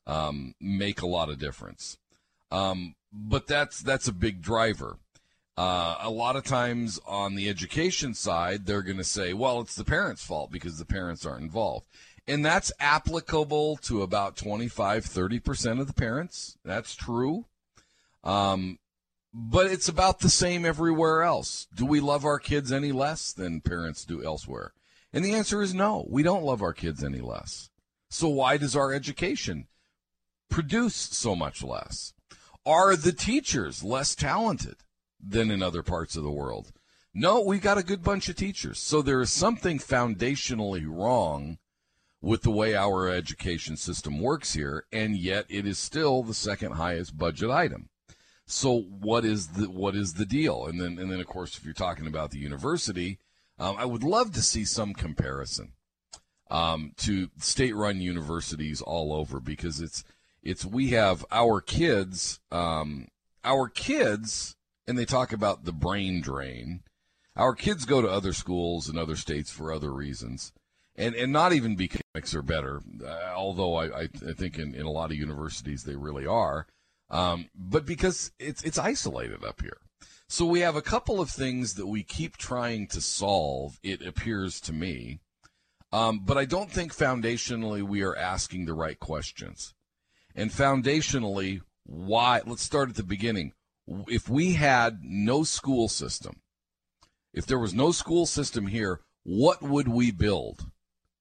[0.07, 1.99] um, make a lot of difference.
[2.51, 4.99] Um, but that's that's a big driver.
[5.57, 9.77] Uh, a lot of times on the education side, they're going to say, well, it's
[9.77, 11.87] the parents' fault because the parents aren't involved.
[12.27, 16.57] And that's applicable to about 25, 30% of the parents.
[16.65, 17.45] That's true.
[18.25, 18.79] Um,
[19.33, 21.67] but it's about the same everywhere else.
[21.75, 24.73] Do we love our kids any less than parents do elsewhere?
[25.13, 27.71] And the answer is no, we don't love our kids any less.
[28.11, 29.67] So why does our education
[30.49, 32.15] produce so much less?
[32.65, 34.77] Are the teachers less talented
[35.27, 36.73] than in other parts of the world?
[37.13, 38.81] No, we got a good bunch of teachers.
[38.81, 41.59] So there is something foundationally wrong
[42.21, 46.73] with the way our education system works here, and yet it is still the second
[46.73, 47.89] highest budget item.
[48.47, 50.67] So what is the what is the deal?
[50.67, 53.19] And then and then of course, if you're talking about the university,
[53.59, 55.73] um, I would love to see some comparison
[56.51, 60.05] um, to state-run universities all over because it's
[60.43, 63.09] it's we have our kids, um,
[63.45, 64.57] our kids,
[64.87, 66.83] and they talk about the brain drain.
[67.37, 70.53] Our kids go to other schools in other states for other reasons
[70.97, 72.01] and and not even because
[72.35, 76.27] are better, uh, although I, I, think in, in a lot of universities they really
[76.27, 76.67] are,
[77.11, 79.79] um, but because it's it's isolated up here.
[80.29, 83.79] So we have a couple of things that we keep trying to solve.
[83.83, 85.21] It appears to me,
[85.93, 89.75] um, but I don't think foundationally we are asking the right questions.
[90.35, 92.41] And foundationally, why?
[92.47, 93.53] Let's start at the beginning.
[93.87, 96.41] If we had no school system,
[97.33, 100.71] if there was no school system here, what would we build?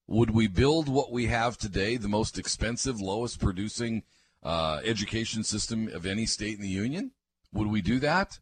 [0.07, 4.03] Would we build what we have today, the most expensive, lowest producing
[4.43, 7.11] uh, education system of any state in the union?
[7.53, 8.39] Would we do that?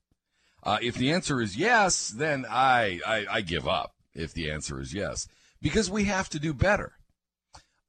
[0.64, 3.96] Uh, if the answer is yes, then I, I, I give up.
[4.14, 5.28] If the answer is yes,
[5.62, 6.94] because we have to do better.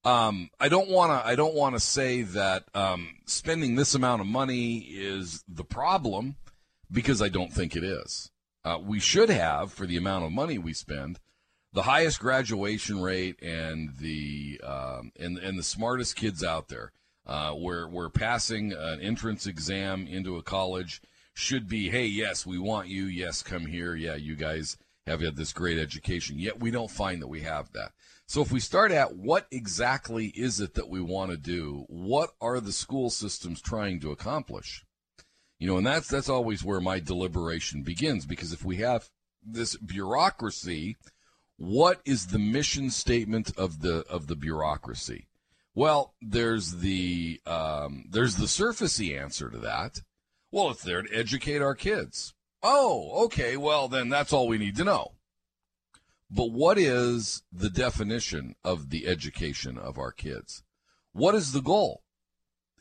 [0.04, 1.26] Um, I don't want to.
[1.26, 6.36] I don't want to say that um, spending this amount of money is the problem,
[6.90, 8.30] because I don't think it is.
[8.64, 11.18] Uh, we should have, for the amount of money we spend,
[11.72, 16.92] the highest graduation rate and the um, and and the smartest kids out there.
[17.24, 21.00] Uh, where we're passing an entrance exam into a college
[21.32, 23.04] should be, hey, yes, we want you.
[23.04, 23.94] Yes, come here.
[23.94, 24.76] Yeah, you guys
[25.06, 26.40] have had this great education.
[26.40, 27.92] Yet we don't find that we have that.
[28.32, 31.84] So if we start at what exactly is it that we want to do?
[31.88, 34.86] What are the school systems trying to accomplish?
[35.58, 39.10] You know, and that's that's always where my deliberation begins because if we have
[39.46, 40.96] this bureaucracy,
[41.58, 45.28] what is the mission statement of the of the bureaucracy?
[45.74, 50.00] Well, there's the um, there's the surfacey answer to that.
[50.50, 52.32] Well, it's there to educate our kids.
[52.62, 53.58] Oh, okay.
[53.58, 55.16] Well, then that's all we need to know.
[56.34, 60.62] But what is the definition of the education of our kids?
[61.12, 62.04] What is the goal?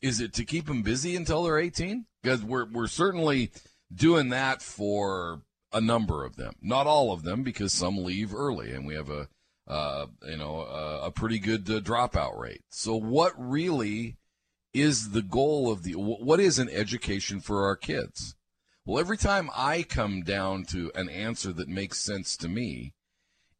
[0.01, 2.05] Is it to keep them busy until they're 18?
[2.23, 3.51] Because we're, we're certainly
[3.93, 5.41] doing that for
[5.73, 6.53] a number of them.
[6.61, 9.27] Not all of them, because some leave early, and we have a,
[9.67, 12.61] uh, you know, a, a pretty good uh, dropout rate.
[12.69, 14.15] So, what really
[14.73, 15.93] is the goal of the?
[15.93, 18.35] What is an education for our kids?
[18.85, 22.93] Well, every time I come down to an answer that makes sense to me,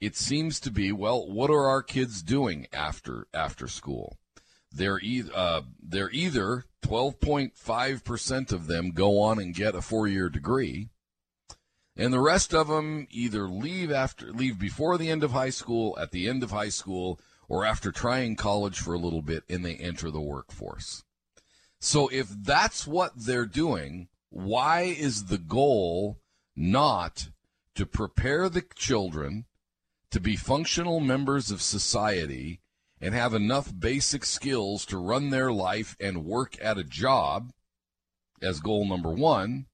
[0.01, 4.17] it seems to be, well, what are our kids doing after after school?
[4.71, 10.07] They're either uh, they're either 12.5 percent of them go on and get a four
[10.07, 10.89] year degree,
[11.95, 15.97] and the rest of them either leave after leave before the end of high school,
[15.99, 19.63] at the end of high school, or after trying college for a little bit, and
[19.63, 21.03] they enter the workforce.
[21.79, 26.19] So if that's what they're doing, why is the goal
[26.55, 27.29] not
[27.75, 29.45] to prepare the children
[30.11, 32.59] to be functional members of society
[33.01, 37.51] and have enough basic skills to run their life and work at a job
[38.41, 39.65] as goal number one.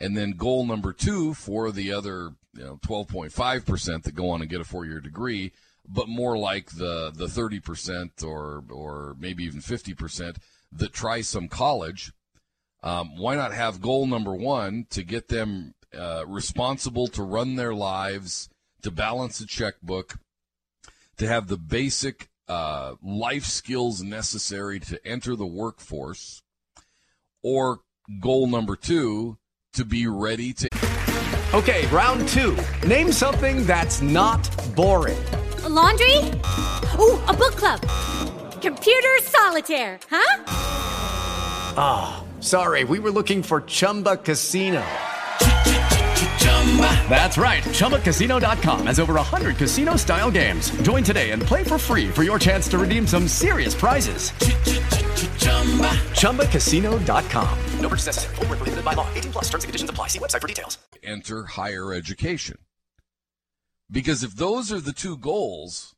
[0.00, 4.50] And then goal number two for the other you know, 12.5% that go on and
[4.50, 5.52] get a four year degree,
[5.88, 10.36] but more like the, the 30% or, or maybe even 50%
[10.72, 12.12] that try some college.
[12.82, 17.74] Um, why not have goal number one to get them uh, responsible to run their
[17.74, 18.48] lives
[18.82, 20.18] to balance a checkbook,
[21.16, 26.42] to have the basic uh, life skills necessary to enter the workforce,
[27.42, 27.80] or
[28.20, 29.36] goal number two,
[29.74, 30.68] to be ready to.
[31.54, 32.56] Okay, round two.
[32.86, 35.18] Name something that's not boring.
[35.64, 36.16] A laundry?
[36.98, 37.80] Ooh, a book club.
[38.60, 40.44] Computer solitaire, huh?
[41.80, 44.84] Ah, oh, sorry, we were looking for Chumba Casino.
[47.08, 47.64] That's right.
[47.64, 50.70] ChumbaCasino.com has over 100 casino style games.
[50.82, 54.30] Join today and play for free for your chance to redeem some serious prizes.
[56.12, 57.58] ChumbaCasino.com.
[57.80, 58.34] No purchase necessary.
[58.36, 59.08] Full prohibited by law.
[59.14, 60.08] 18 plus terms and conditions apply.
[60.08, 60.78] See website for details.
[61.02, 62.58] Enter higher education.
[63.90, 65.94] Because if those are the two goals,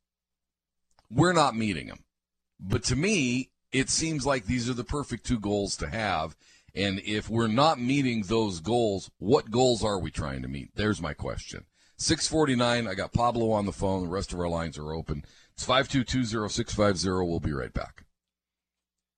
[1.10, 2.04] we're not meeting them.
[2.60, 6.36] But to me, it seems like these are the perfect two goals to have.
[6.74, 10.70] And if we're not meeting those goals, what goals are we trying to meet?
[10.74, 11.64] There's my question.
[11.96, 14.04] 649, I got Pablo on the phone.
[14.04, 15.24] The rest of our lines are open.
[15.54, 17.28] It's 5220650.
[17.28, 18.04] We'll be right back.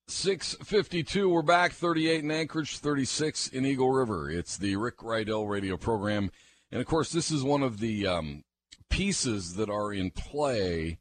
[0.08, 1.72] 652, we're back.
[1.72, 4.30] 38 in Anchorage, 36 in Eagle River.
[4.30, 6.30] It's the Rick Rydell radio program.
[6.72, 8.42] And of course, this is one of the um,
[8.90, 10.98] pieces that are in play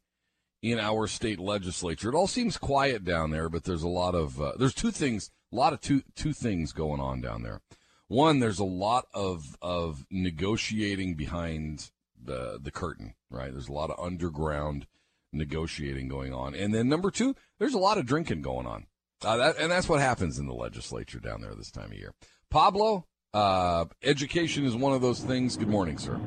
[0.62, 2.08] in our state legislature.
[2.08, 5.30] It all seems quiet down there, but there's a lot of, uh, there's two things
[5.52, 7.60] a lot of two two things going on down there.
[8.08, 11.90] One, there's a lot of of negotiating behind
[12.22, 13.52] the the curtain, right?
[13.52, 14.86] There's a lot of underground
[15.32, 18.86] negotiating going on, and then number two, there's a lot of drinking going on,
[19.24, 22.12] uh, that, and that's what happens in the legislature down there this time of year.
[22.50, 25.56] Pablo, uh, education is one of those things.
[25.56, 26.20] Good morning, sir.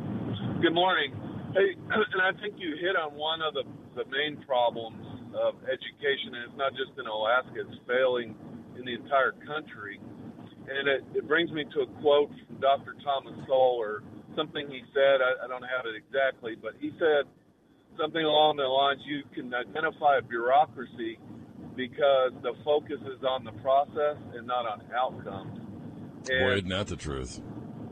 [0.61, 1.13] Good morning.
[1.53, 3.63] Hey, and I think you hit on one of the
[3.95, 8.35] the main problems of education, and it's not just in Alaska; it's failing
[8.77, 9.99] in the entire country.
[10.67, 12.95] And it, it brings me to a quote from Dr.
[13.03, 14.03] Thomas Sowell, or
[14.35, 15.21] something he said.
[15.21, 17.29] I, I don't have it exactly, but he said
[17.97, 21.19] something along the lines you can identify a bureaucracy
[21.75, 25.59] because the focus is on the process and not on outcomes.
[26.29, 27.41] And, Boy, isn't that the truth?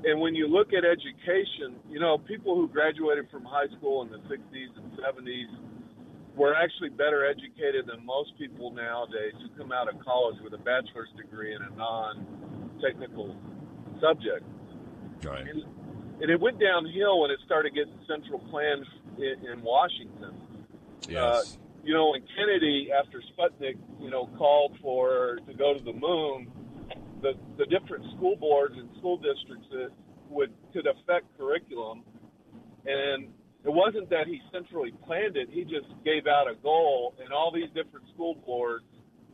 [0.04, 4.10] And when you look at education, you know, people who graduated from high school in
[4.10, 5.48] the 60s and 70s
[6.36, 10.58] we're actually better educated than most people nowadays who come out of college with a
[10.58, 13.36] bachelor's degree in a non-technical
[14.02, 14.44] subject.
[15.24, 15.48] Right.
[15.48, 15.64] And,
[16.22, 18.86] and it went downhill when it started getting central planned
[19.18, 20.34] in, in Washington.
[21.08, 21.22] Yes.
[21.22, 21.44] Uh,
[21.84, 26.48] you know, when Kennedy, after Sputnik, you know, called for to go to the moon,
[27.22, 29.90] the the different school boards and school districts that
[30.30, 32.04] would could affect curriculum,
[32.86, 33.28] and
[33.66, 35.49] it wasn't that he centrally planned it.
[35.49, 38.86] He just gave out a goal, and all these different school boards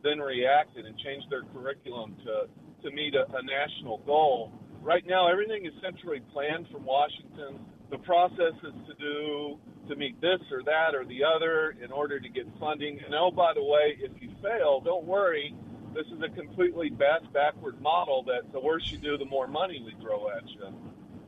[0.02, 2.48] then reacted and changed their curriculum to
[2.82, 4.52] to meet a, a national goal.
[4.80, 7.60] Right now, everything is centrally planned from Washington.
[7.90, 9.58] The process is to do
[9.88, 13.00] to meet this or that or the other in order to get funding.
[13.04, 15.54] And oh, by the way, if you fail, don't worry.
[15.94, 19.82] this is a completely back backward model that the worse you do, the more money
[19.84, 20.72] we throw at you.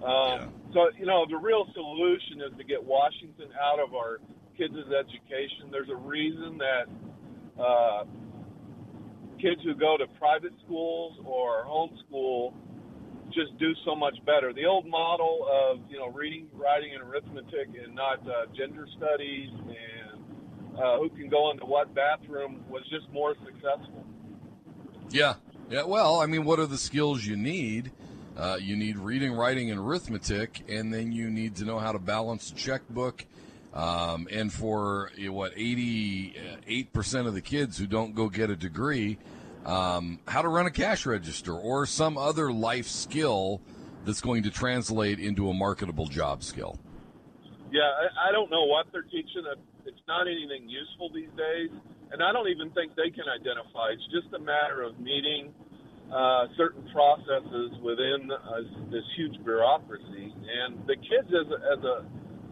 [0.05, 4.19] Um, So you know, the real solution is to get Washington out of our
[4.57, 5.71] kids' education.
[5.71, 6.87] There's a reason that
[7.63, 8.05] uh,
[9.41, 12.55] kids who go to private schools or homeschool
[13.33, 14.53] just do so much better.
[14.53, 19.51] The old model of you know reading, writing, and arithmetic, and not uh, gender studies
[19.53, 20.23] and
[20.79, 24.05] uh, who can go into what bathroom was just more successful.
[25.11, 25.35] Yeah.
[25.71, 25.85] Yeah.
[25.85, 27.93] Well, I mean, what are the skills you need?
[28.37, 31.99] Uh, you need reading, writing, and arithmetic, and then you need to know how to
[31.99, 33.27] balance a checkbook.
[33.75, 38.51] Um, and for you know, what eighty-eight percent of the kids who don't go get
[38.51, 39.19] a degree,
[39.65, 43.61] um, how to run a cash register or some other life skill
[44.05, 46.79] that's going to translate into a marketable job skill.
[47.71, 49.45] Yeah, I, I don't know what they're teaching.
[49.87, 51.71] It's not anything useful these days,
[52.11, 53.89] and I don't even think they can identify.
[53.93, 55.55] It's just a matter of meeting
[56.13, 58.61] uh, certain processes within uh,
[58.91, 62.05] this huge bureaucracy, and the kids, as a, as a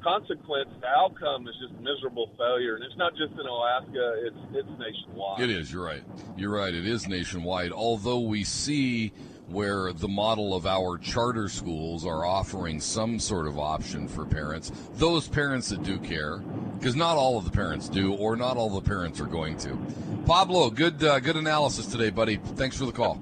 [0.03, 4.69] consequence, the outcome is just miserable failure, and it's not just in Alaska; it's it's
[4.79, 5.41] nationwide.
[5.41, 5.73] It is.
[5.73, 6.03] You're right.
[6.37, 6.75] You're right.
[6.75, 7.73] It is nationwide.
[7.73, 9.13] Although we see
[9.49, 14.71] where the model of our charter schools are offering some sort of option for parents,
[14.95, 16.39] those parents that do care,
[16.79, 19.77] because not all of the parents do, or not all the parents are going to.
[20.25, 22.37] Pablo, good uh, good analysis today, buddy.
[22.37, 23.21] Thanks for the call.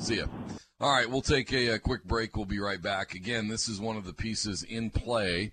[0.00, 0.26] See ya.
[0.80, 2.34] All right, we'll take a, a quick break.
[2.34, 3.14] We'll be right back.
[3.14, 5.52] Again, this is one of the pieces in play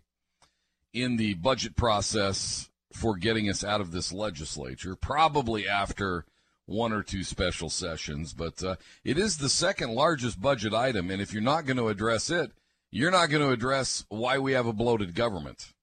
[0.94, 6.26] in the budget process for getting us out of this legislature, probably after
[6.66, 8.34] one or two special sessions.
[8.34, 11.90] But uh, it is the second largest budget item, and if you're not going to
[11.90, 12.52] address it,
[12.90, 15.74] you're not going to address why we have a bloated government.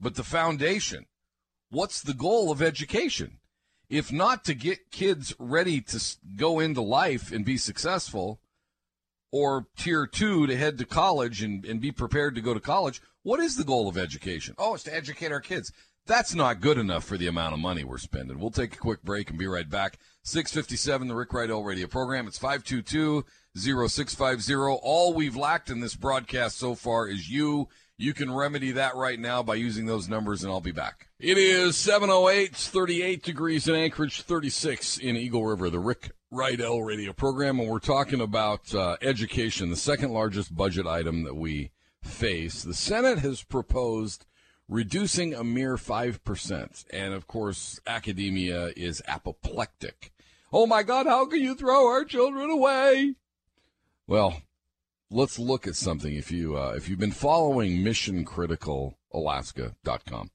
[0.00, 1.06] But the foundation
[1.70, 3.38] what's the goal of education?
[3.92, 8.40] If not to get kids ready to go into life and be successful,
[9.30, 13.02] or tier two to head to college and, and be prepared to go to college,
[13.22, 14.54] what is the goal of education?
[14.56, 15.72] Oh, it's to educate our kids.
[16.06, 18.40] That's not good enough for the amount of money we're spending.
[18.40, 19.98] We'll take a quick break and be right back.
[20.22, 22.26] 657, the Rick Rydell radio program.
[22.26, 24.54] It's 522 0650.
[24.54, 27.68] All we've lacked in this broadcast so far is you.
[27.98, 31.08] You can remedy that right now by using those numbers, and I'll be back.
[31.20, 37.12] It is 708, 38 degrees in Anchorage, 36 in Eagle River, the Rick Rydell radio
[37.12, 41.70] program, and we're talking about uh, education, the second largest budget item that we
[42.02, 42.62] face.
[42.62, 44.26] The Senate has proposed
[44.68, 46.84] reducing a mere 5%.
[46.92, 50.12] And of course, academia is apoplectic.
[50.52, 53.14] Oh my God, how can you throw our children away?
[54.06, 54.42] Well,
[55.12, 56.14] let's look at something.
[56.14, 60.30] If you uh, if you've been following Mission Critical Alaska.com,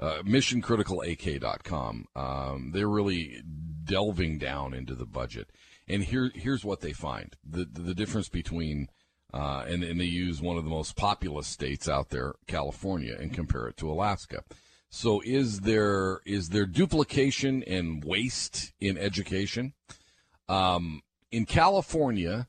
[0.00, 3.42] uh, missioncriticalak.com, um, they're really
[3.84, 5.50] delving down into the budget.
[5.86, 8.88] And here here's what they find: the the difference between
[9.32, 13.32] uh, and, and they use one of the most populous states out there, California, and
[13.32, 14.42] compare it to Alaska.
[14.90, 19.74] So is there is there duplication and waste in education?
[20.48, 22.48] Um, in California,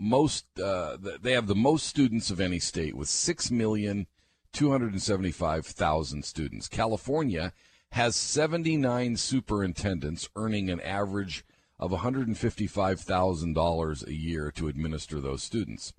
[0.00, 4.06] most uh, they have the most students of any state with six million
[4.52, 6.68] two hundred and seventy five thousand students.
[6.68, 7.52] California
[7.92, 11.44] has seventy nine superintendents earning an average
[11.78, 15.94] of $155,000 a year to administer those students.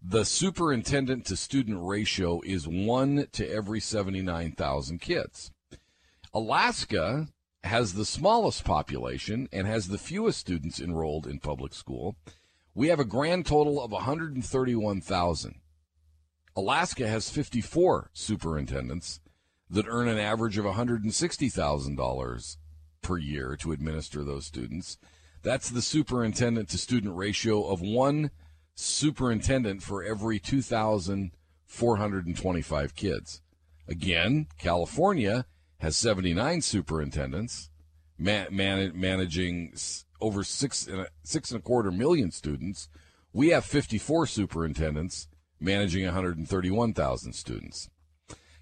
[0.00, 5.50] The superintendent to student ratio is 1 to every 79,000 kids.
[6.32, 7.26] Alaska
[7.64, 12.14] has the smallest population and has the fewest students enrolled in public school.
[12.76, 15.54] We have a grand total of 131,000.
[16.54, 19.20] Alaska has 54 superintendents
[19.70, 22.56] that earn an average of $160,000
[23.00, 24.98] per year to administer those students.
[25.42, 28.30] That's the superintendent to student ratio of one
[28.74, 33.40] superintendent for every 2,425 kids.
[33.88, 35.46] Again, California
[35.78, 37.70] has 79 superintendents
[38.18, 39.72] man- man- managing
[40.20, 42.88] over six and, a, six and a quarter million students.
[43.32, 45.28] We have 54 superintendents
[45.60, 47.90] managing 131,000 students.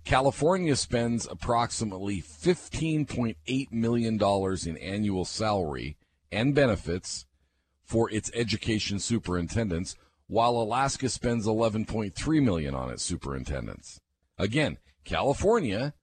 [0.05, 4.21] California spends approximately $15.8 million
[4.67, 5.97] in annual salary
[6.31, 7.25] and benefits
[7.85, 9.97] for its education superintendents,
[10.27, 14.01] while Alaska spends 11.3 million on its superintendents.
[14.39, 15.95] Again, California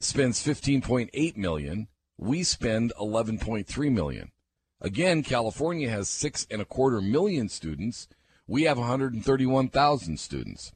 [0.00, 1.88] spends 15.8 million.
[2.16, 4.32] We spend 11.3 million.
[4.80, 8.08] Again, California has six and a quarter million students.
[8.46, 10.72] We have 131,000 students.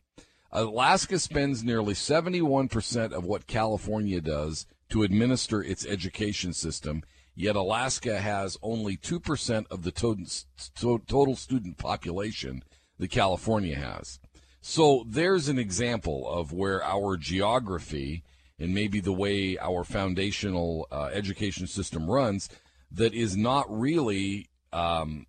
[0.51, 7.03] Alaska spends nearly 71% of what California does to administer its education system,
[7.35, 12.63] Yet Alaska has only 2% of the total student population
[12.99, 14.21] that California has.
[14.61, 18.23] So there's an example of where our geography
[18.59, 22.49] and maybe the way our foundational uh, education system runs
[22.95, 25.27] that is not really um,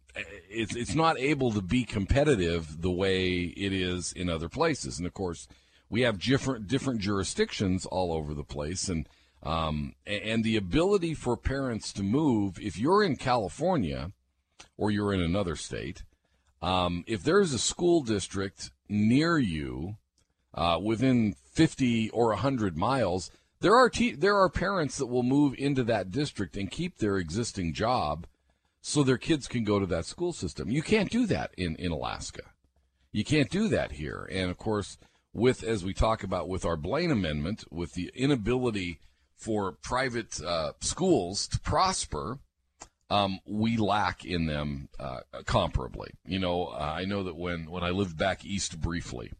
[0.50, 4.98] it's it's not able to be competitive the way it is in other places.
[4.98, 5.48] And of course,
[5.90, 9.08] we have different different jurisdictions all over the place, and
[9.42, 12.58] um, and the ability for parents to move.
[12.60, 14.12] If you're in California
[14.78, 16.04] or you're in another state,
[16.62, 19.98] um, if there's a school district near you
[20.54, 23.30] uh, within 50 or 100 miles,
[23.64, 27.18] there are te- there are parents that will move into that district and keep their
[27.18, 28.28] existing job
[28.82, 30.70] so their kids can go to that school system.
[30.70, 32.44] You can't do that in, in Alaska.
[33.14, 34.28] You can't do that here.
[34.30, 34.98] And of course,
[35.32, 39.00] with, as we talk about with our Blaine Amendment, with the inability
[39.38, 42.40] for private uh, schools to prosper,
[43.10, 46.10] um, we lack in them uh, comparably.
[46.26, 49.32] You know, uh, I know that when, when I lived back east briefly,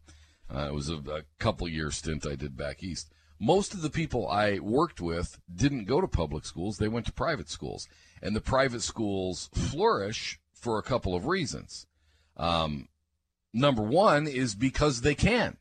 [0.50, 3.12] uh, it was a, a couple year stint I did back east.
[3.40, 7.12] Most of the people I worked with didn't go to public schools; they went to
[7.12, 7.88] private schools
[8.24, 11.86] and the private schools flourish for a couple of reasons.
[12.38, 12.88] Um,
[13.52, 15.58] number one is because they can,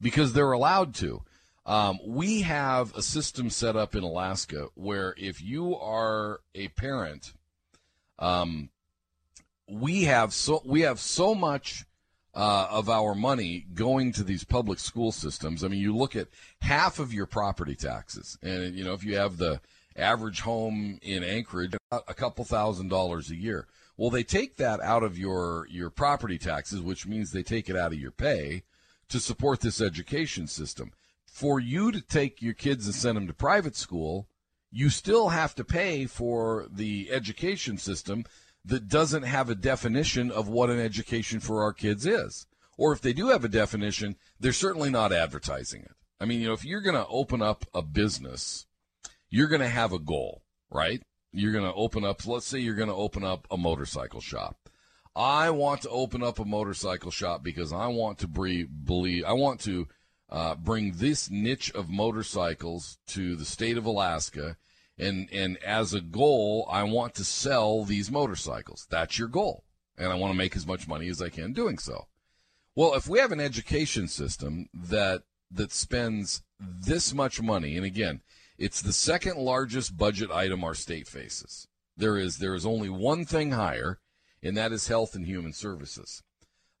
[0.00, 1.22] because they're allowed to.
[1.64, 7.32] Um, we have a system set up in Alaska where if you are a parent,
[8.18, 8.70] um,
[9.68, 11.86] we have so we have so much
[12.34, 15.62] uh, of our money going to these public school systems.
[15.62, 16.28] I mean, you look at
[16.60, 19.60] half of your property taxes, and you know if you have the
[19.96, 23.66] average home in Anchorage a couple thousand dollars a year.
[23.96, 27.76] Well, they take that out of your your property taxes, which means they take it
[27.76, 28.64] out of your pay
[29.08, 30.92] to support this education system.
[31.26, 34.28] For you to take your kids and send them to private school,
[34.70, 38.24] you still have to pay for the education system
[38.64, 42.46] that doesn't have a definition of what an education for our kids is.
[42.76, 45.92] Or if they do have a definition, they're certainly not advertising it.
[46.20, 48.66] I mean, you know, if you're going to open up a business
[49.34, 51.02] you're going to have a goal, right?
[51.32, 54.68] You're going to open up, let's say you're going to open up a motorcycle shop.
[55.16, 59.58] I want to open up a motorcycle shop because I want to believe, I want
[59.62, 59.88] to
[60.30, 64.56] uh, bring this niche of motorcycles to the state of Alaska.
[64.98, 68.86] And, and as a goal, I want to sell these motorcycles.
[68.90, 69.64] That's your goal.
[69.98, 72.06] And I want to make as much money as I can doing so.
[72.76, 78.20] Well, if we have an education system that, that spends this much money, and again,
[78.58, 81.66] it's the second largest budget item our state faces.
[81.96, 83.98] There is there is only one thing higher,
[84.42, 86.22] and that is health and human services.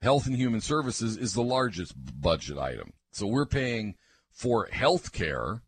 [0.02, 2.92] Health and human services is the largest budget item.
[3.10, 3.94] So we're paying
[4.30, 5.62] for health care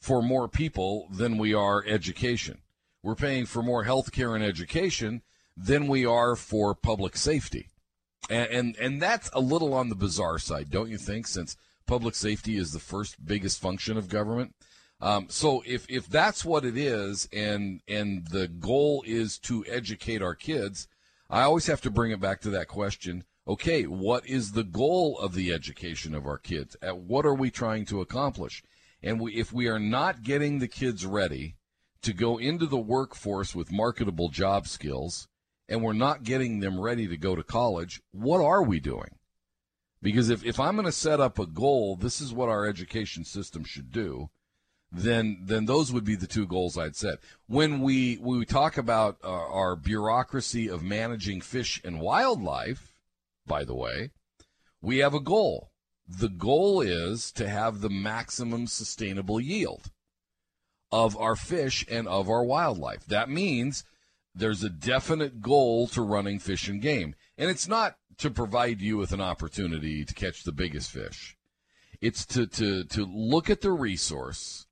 [0.00, 2.58] for more people than we are education.
[3.02, 5.22] We're paying for more health care and education
[5.56, 7.68] than we are for public safety.
[8.28, 11.26] And, and and that's a little on the bizarre side, don't you think?
[11.26, 14.54] Since public safety is the first biggest function of government.
[15.00, 20.22] Um, so if if that's what it is, and and the goal is to educate
[20.22, 20.88] our kids,
[21.28, 23.24] I always have to bring it back to that question.
[23.48, 26.76] Okay, what is the goal of the education of our kids?
[26.82, 28.62] At what are we trying to accomplish?
[29.02, 31.56] And we, if we are not getting the kids ready
[32.02, 35.28] to go into the workforce with marketable job skills,
[35.68, 39.16] and we're not getting them ready to go to college, what are we doing?
[40.02, 43.24] Because if, if I'm going to set up a goal, this is what our education
[43.24, 44.30] system should do
[44.92, 47.18] then then those would be the two goals I'd set.
[47.46, 52.94] When we we talk about uh, our bureaucracy of managing fish and wildlife,
[53.46, 54.10] by the way,
[54.80, 55.70] we have a goal.
[56.12, 59.92] The goal is to have the maximum sustainable yield
[60.90, 63.06] of our fish and of our wildlife.
[63.06, 63.84] That means
[64.34, 67.14] there's a definite goal to running fish and game.
[67.38, 71.36] And it's not to provide you with an opportunity to catch the biggest fish.
[72.00, 74.66] It's to, to, to look at the resource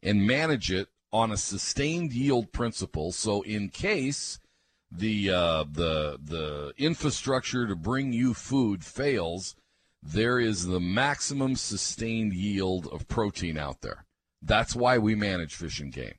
[0.00, 3.10] and manage it on a sustained yield principle.
[3.10, 4.38] So in case
[4.92, 9.56] the uh, the the infrastructure to bring you food fails,
[10.04, 14.04] there is the maximum sustained yield of protein out there.
[14.42, 16.14] That's why we manage fish and game.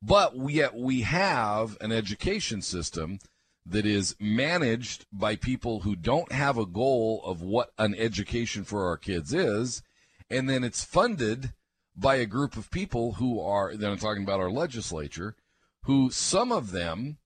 [0.00, 3.18] But yet we have an education system
[3.66, 8.86] that is managed by people who don't have a goal of what an education for
[8.86, 9.82] our kids is,
[10.30, 11.52] and then it's funded
[11.96, 15.34] by a group of people who are, then I'm talking about our legislature,
[15.82, 17.18] who some of them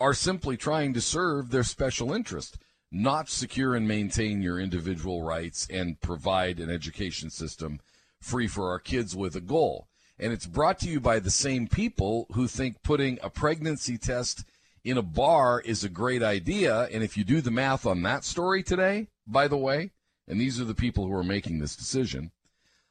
[0.00, 2.58] are simply trying to serve their special interest,
[2.90, 7.80] not secure and maintain your individual rights and provide an education system
[8.20, 9.88] free for our kids with a goal.
[10.18, 14.44] And it's brought to you by the same people who think putting a pregnancy test
[14.82, 16.84] in a bar is a great idea.
[16.92, 19.90] And if you do the math on that story today, by the way,
[20.28, 22.30] and these are the people who are making this decision,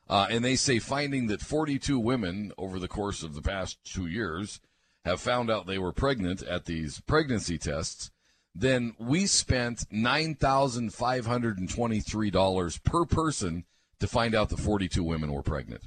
[0.07, 4.05] uh, and they say finding that 42 women over the course of the past two
[4.05, 4.59] years
[5.03, 8.11] have found out they were pregnant at these pregnancy tests,
[8.55, 13.65] then we spent $9,523 per person
[13.99, 15.83] to find out that 42 women were pregnant.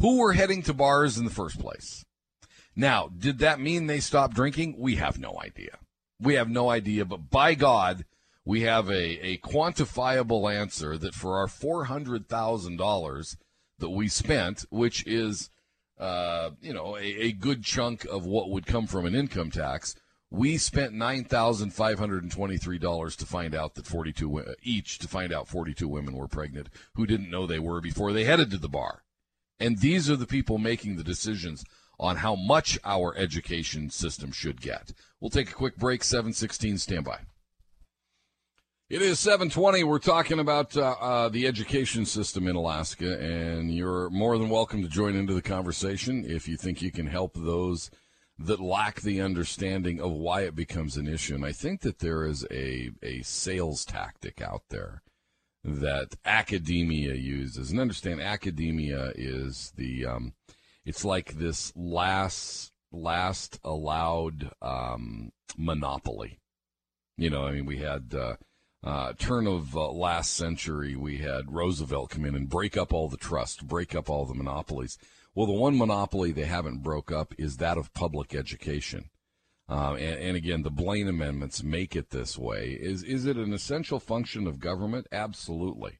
[0.00, 2.04] Who were heading to bars in the first place?
[2.74, 4.74] Now, did that mean they stopped drinking?
[4.78, 5.78] We have no idea.
[6.20, 8.04] We have no idea, but by God,
[8.44, 13.36] we have a, a quantifiable answer that for our $400,000
[13.78, 15.50] that we spent, which is,
[15.98, 19.94] uh, you know, a, a good chunk of what would come from an income tax,
[20.30, 26.16] we spent $9,523 to find out that 42 wo- each to find out 42 women
[26.16, 29.02] were pregnant who didn't know they were before they headed to the bar.
[29.58, 31.64] And these are the people making the decisions
[31.98, 34.92] on how much our education system should get.
[35.20, 37.20] We'll take a quick break 716 standby.
[38.88, 39.82] It is 720.
[39.82, 44.80] We're talking about uh, uh, the education system in Alaska, and you're more than welcome
[44.82, 47.90] to join into the conversation if you think you can help those
[48.38, 51.34] that lack the understanding of why it becomes an issue.
[51.34, 55.02] And I think that there is a, a sales tactic out there
[55.64, 57.70] that academia uses.
[57.70, 60.34] And understand, academia is the, um,
[60.84, 66.38] it's like this last, last allowed um, monopoly.
[67.16, 68.14] You know, I mean, we had.
[68.14, 68.36] Uh,
[68.84, 73.08] uh, turn of uh, last century, we had Roosevelt come in and break up all
[73.08, 74.96] the trust, break up all the monopolies.
[75.36, 79.10] Well, the one monopoly they haven't broke up is that of public education.
[79.68, 82.70] Uh, and, and, again, the Blaine amendments make it this way.
[82.80, 85.08] Is is it an essential function of government?
[85.12, 85.98] Absolutely,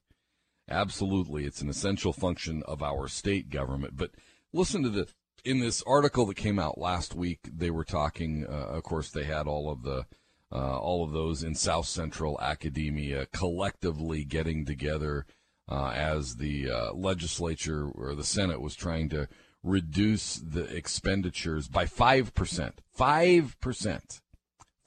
[0.67, 1.45] absolutely.
[1.45, 3.95] It's an essential function of our state government.
[3.95, 4.11] But
[4.53, 5.07] listen to the
[5.45, 7.39] in this article that came out last week.
[7.43, 8.47] They were talking.
[8.49, 10.07] Uh, of course, they had all of the
[10.51, 15.25] uh, all of those in South Central academia collectively getting together
[15.69, 19.27] uh, as the uh, legislature or the Senate was trying to
[19.63, 22.73] reduce the expenditures by 5%.
[22.97, 24.21] 5%.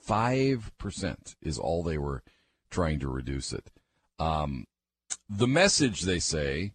[0.07, 2.23] 5% is all they were
[2.69, 3.69] trying to reduce it.
[4.17, 4.65] Um,
[5.29, 6.73] the message, they say,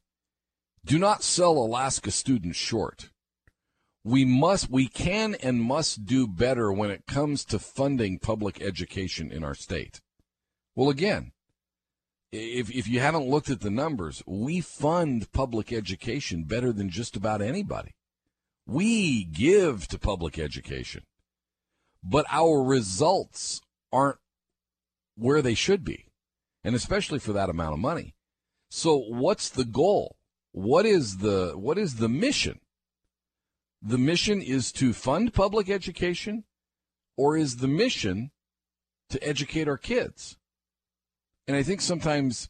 [0.85, 3.11] do not sell Alaska students short
[4.07, 9.33] we must we can and must do better when it comes to funding public education
[9.33, 10.01] in our state
[10.77, 11.33] well again
[12.33, 17.17] if if you haven't looked at the numbers we fund public education better than just
[17.17, 17.95] about anybody.
[18.67, 21.05] We give to public education
[22.03, 23.61] but our results
[23.93, 24.19] aren't
[25.17, 26.07] where they should be
[26.67, 28.17] and especially for that amount of money.
[28.69, 30.17] So what's the goal?
[30.51, 32.61] What is the what is the mission?
[33.81, 36.45] The mission is to fund public education,
[37.17, 38.33] or is the mission
[39.11, 40.39] to educate our kids?
[41.47, 42.49] And I think sometimes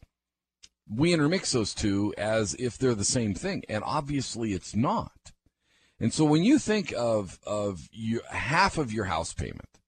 [0.89, 5.31] we intermix those two as if they're the same thing, and obviously it's not.
[5.99, 9.79] And so when you think of of your, half of your house payment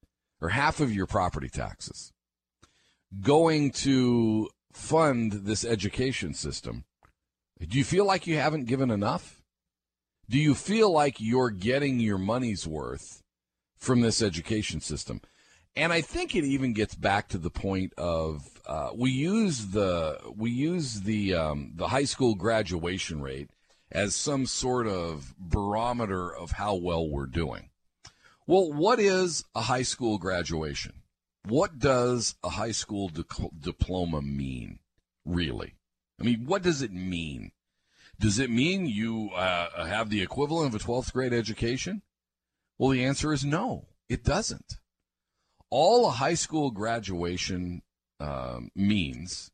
[0.41, 2.11] or half of your property taxes
[3.21, 6.85] going to fund this education system,
[7.59, 9.41] do you feel like you haven't given enough?
[10.29, 13.23] Do you feel like you're getting your money's worth
[13.77, 15.21] from this education system?
[15.75, 20.19] And I think it even gets back to the point of uh, we use the
[20.35, 23.49] we use the um, the high school graduation rate
[23.91, 27.69] as some sort of barometer of how well we're doing.
[28.45, 31.03] Well, what is a high school graduation?
[31.45, 33.23] What does a high school di-
[33.59, 34.79] diploma mean,
[35.25, 35.75] really?
[36.19, 37.51] I mean, what does it mean?
[38.19, 42.01] Does it mean you uh, have the equivalent of a 12th grade education?
[42.77, 44.79] Well, the answer is no, it doesn't.
[45.69, 47.81] All a high school graduation
[48.19, 49.51] uh, means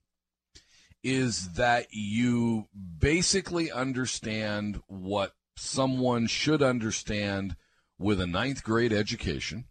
[1.03, 2.67] is that you
[2.99, 7.55] basically understand what someone should understand
[7.99, 9.65] with a ninth grade education,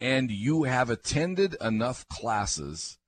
[0.00, 2.98] and you have attended enough classes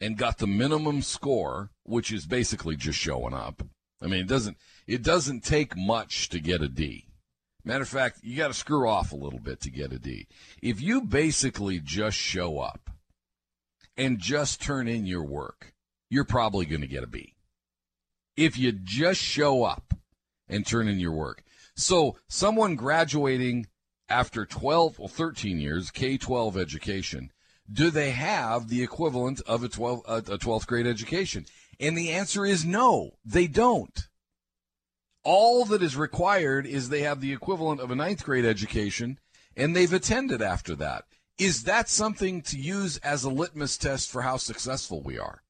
[0.00, 3.62] and got the minimum score, which is basically just showing up,
[4.02, 4.56] I mean, it doesn't
[4.86, 7.06] it doesn't take much to get a D.
[7.64, 10.26] Matter of fact, you got to screw off a little bit to get a D.
[10.62, 12.90] If you basically just show up
[13.96, 15.72] and just turn in your work,
[16.10, 17.34] you're probably going to get a B.
[18.36, 19.94] If you just show up
[20.48, 21.42] and turn in your work.
[21.76, 23.66] So, someone graduating
[24.08, 27.32] after 12 or 13 years K-12 education,
[27.72, 31.46] do they have the equivalent of a 12 a 12th grade education?
[31.80, 34.08] And the answer is no, they don't.
[35.24, 39.18] All that is required is they have the equivalent of a ninth grade education
[39.56, 41.04] and they've attended after that.
[41.38, 45.42] Is that something to use as a litmus test for how successful we are?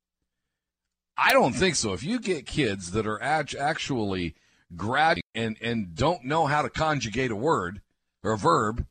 [1.16, 1.92] I don't think so.
[1.92, 4.34] If you get kids that are act- actually
[4.76, 7.82] grad and, and don't know how to conjugate a word
[8.22, 8.86] or a verb,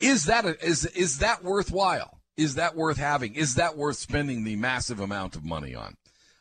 [0.00, 2.20] is that a, is is that worthwhile?
[2.36, 3.34] Is that worth having?
[3.34, 5.96] Is that worth spending the massive amount of money on?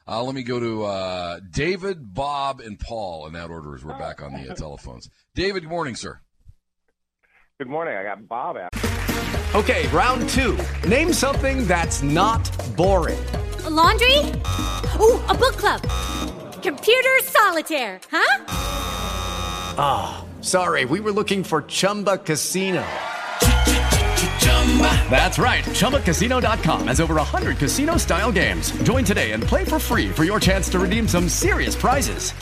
[0.10, 3.98] Uh, let me go to uh, David, Bob, and Paul in that order as we're
[3.98, 5.10] back on the uh, telephones.
[5.36, 6.22] David, good morning, sir.
[7.60, 7.98] Good morning.
[7.98, 8.70] I got Bob out.
[9.54, 10.58] Okay, round two.
[10.88, 13.20] Name something that's not boring.
[13.66, 14.20] A laundry?
[15.00, 15.82] Ooh, a book club.
[16.62, 18.46] Computer solitaire, huh?
[19.78, 20.86] Ah, oh, sorry.
[20.86, 22.86] We were looking for Chumba Casino.
[25.10, 25.64] That's right.
[25.64, 28.72] ChumbaCasino.com has over 100 casino style games.
[28.84, 32.34] Join today and play for free for your chance to redeem some serious prizes.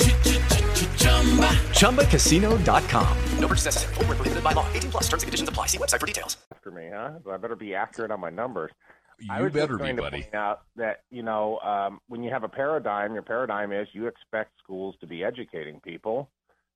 [1.80, 3.18] ChumbaCasino.com.
[3.40, 3.94] No purchase necessary.
[3.94, 4.68] Full prohibited by law.
[4.74, 5.68] 18 plus terms and conditions apply.
[5.68, 6.36] See website for details.
[6.52, 7.12] After me, huh?
[7.24, 8.72] So I better be accurate on my numbers.
[9.20, 10.22] You I was better just going be, to buddy.
[10.24, 14.08] point out that you know um, when you have a paradigm, your paradigm is you
[14.08, 16.30] expect schools to be educating people,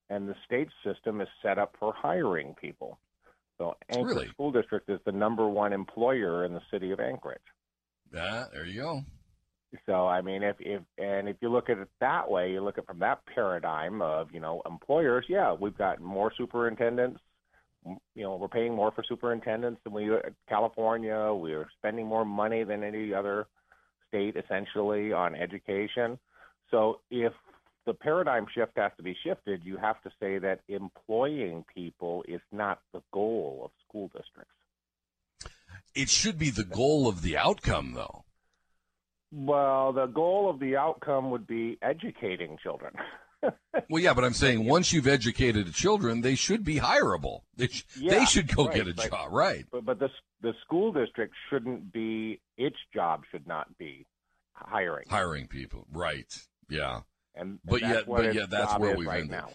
[0.10, 2.98] and the state system is set up for hiring people.
[3.60, 4.28] So Anchorage Really?
[4.30, 7.42] School District is the number one employer in the city of Anchorage.
[8.18, 9.04] Ah, there you go.
[9.86, 12.80] So I mean, if if and if you look at it that way, you look
[12.80, 15.26] at it from that paradigm of you know employers.
[15.30, 17.20] Yeah, we've got more superintendents.
[17.86, 20.10] You know, we're paying more for superintendents than we
[20.48, 21.32] California.
[21.34, 23.46] We're spending more money than any other
[24.08, 26.18] state essentially on education.
[26.72, 27.34] So if
[27.86, 32.42] the paradigm shift has to be shifted, you have to say that employing people is
[32.52, 34.54] not the goal of school districts.
[35.96, 38.26] It should be the goal of the outcome, though.
[39.32, 42.94] Well, the goal of the outcome would be educating children.
[43.90, 47.44] Well, yeah, but I'm saying once you've educated the children, they should be hireable.
[47.56, 49.10] They, sh- Yeah, they should go right, get a right.
[49.10, 49.66] job, right?
[49.72, 50.10] But but the
[50.42, 54.06] the school district shouldn't be its job should not be
[54.52, 55.06] hiring.
[55.10, 56.28] Hiring people, right?
[56.70, 57.02] Yeah,
[57.40, 59.32] And, but and yet, but yet, that's where we've right ended.
[59.32, 59.50] now.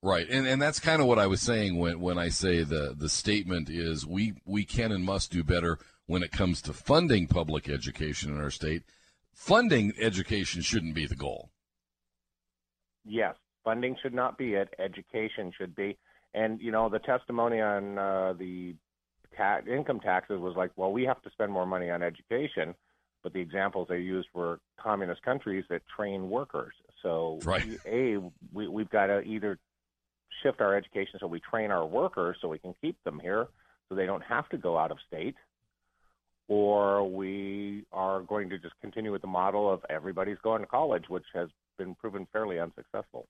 [0.00, 2.94] Right, and and that's kind of what I was saying when when I say the
[2.96, 7.26] the statement is we we can and must do better when it comes to funding
[7.26, 8.84] public education in our state.
[9.34, 11.50] Funding education shouldn't be the goal.
[13.04, 14.72] Yes, funding should not be it.
[14.78, 15.98] Education should be.
[16.32, 18.76] And you know, the testimony on uh, the
[19.36, 22.74] ta- income taxes was like, well, we have to spend more money on education.
[23.24, 26.74] But the examples they used were communist countries that train workers.
[27.02, 27.78] So, Right.
[27.86, 28.18] a
[28.52, 29.58] we, we've got to either
[30.42, 33.48] shift our education so we train our workers so we can keep them here,
[33.88, 35.34] so they don't have to go out of state,
[36.48, 41.04] or we are going to just continue with the model of everybody's going to college,
[41.08, 43.26] which has been proven fairly unsuccessful.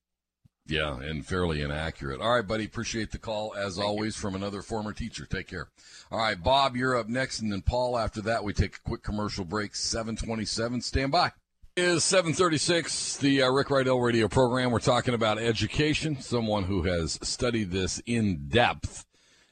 [0.67, 2.21] Yeah, and fairly inaccurate.
[2.21, 2.67] All right, buddy.
[2.67, 5.25] Appreciate the call as always from another former teacher.
[5.25, 5.69] Take care.
[6.11, 7.97] All right, Bob, you're up next, and then Paul.
[7.97, 9.75] After that, we take a quick commercial break.
[9.75, 10.83] Seven twenty-seven.
[10.83, 11.33] Stand by.
[11.79, 13.19] Is seven thirty-six.
[13.19, 14.73] The uh, Rick Rydell Radio program.
[14.73, 16.21] We're talking about education.
[16.21, 19.07] Someone who has studied this in depth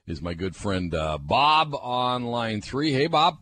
[0.09, 2.91] is my good friend uh, Bob on line three.
[2.93, 3.37] Hey, Bob.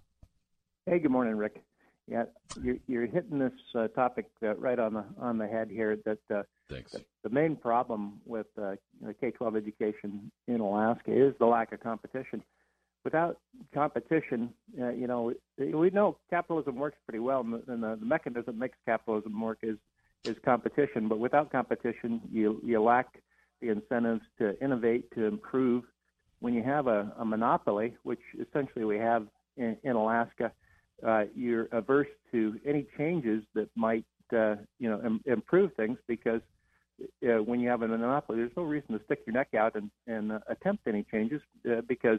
[0.85, 1.63] Hey, good morning, Rick.
[2.07, 2.25] Yeah,
[2.63, 5.97] you're, you're hitting this uh, topic uh, right on the on the head here.
[6.05, 6.93] That uh, Thanks.
[6.93, 8.75] the, the main problem with uh,
[9.19, 12.43] K-12 education in Alaska is the lack of competition.
[13.05, 13.39] Without
[13.75, 14.51] competition,
[14.81, 18.59] uh, you know, we know capitalism works pretty well, and the, and the, mechanism that
[18.59, 19.77] makes capitalism work is
[20.25, 21.07] is competition.
[21.09, 23.21] But without competition, you you lack
[23.61, 25.85] the incentives to innovate, to improve.
[26.41, 29.27] When you have a, a monopoly, which essentially we have
[29.57, 30.53] in, in Alaska,
[31.07, 36.41] uh, you're averse to any changes that might, uh, you know, Im- improve things because
[37.03, 39.91] uh, when you have a monopoly, there's no reason to stick your neck out and,
[40.07, 41.41] and uh, attempt any changes
[41.71, 42.19] uh, because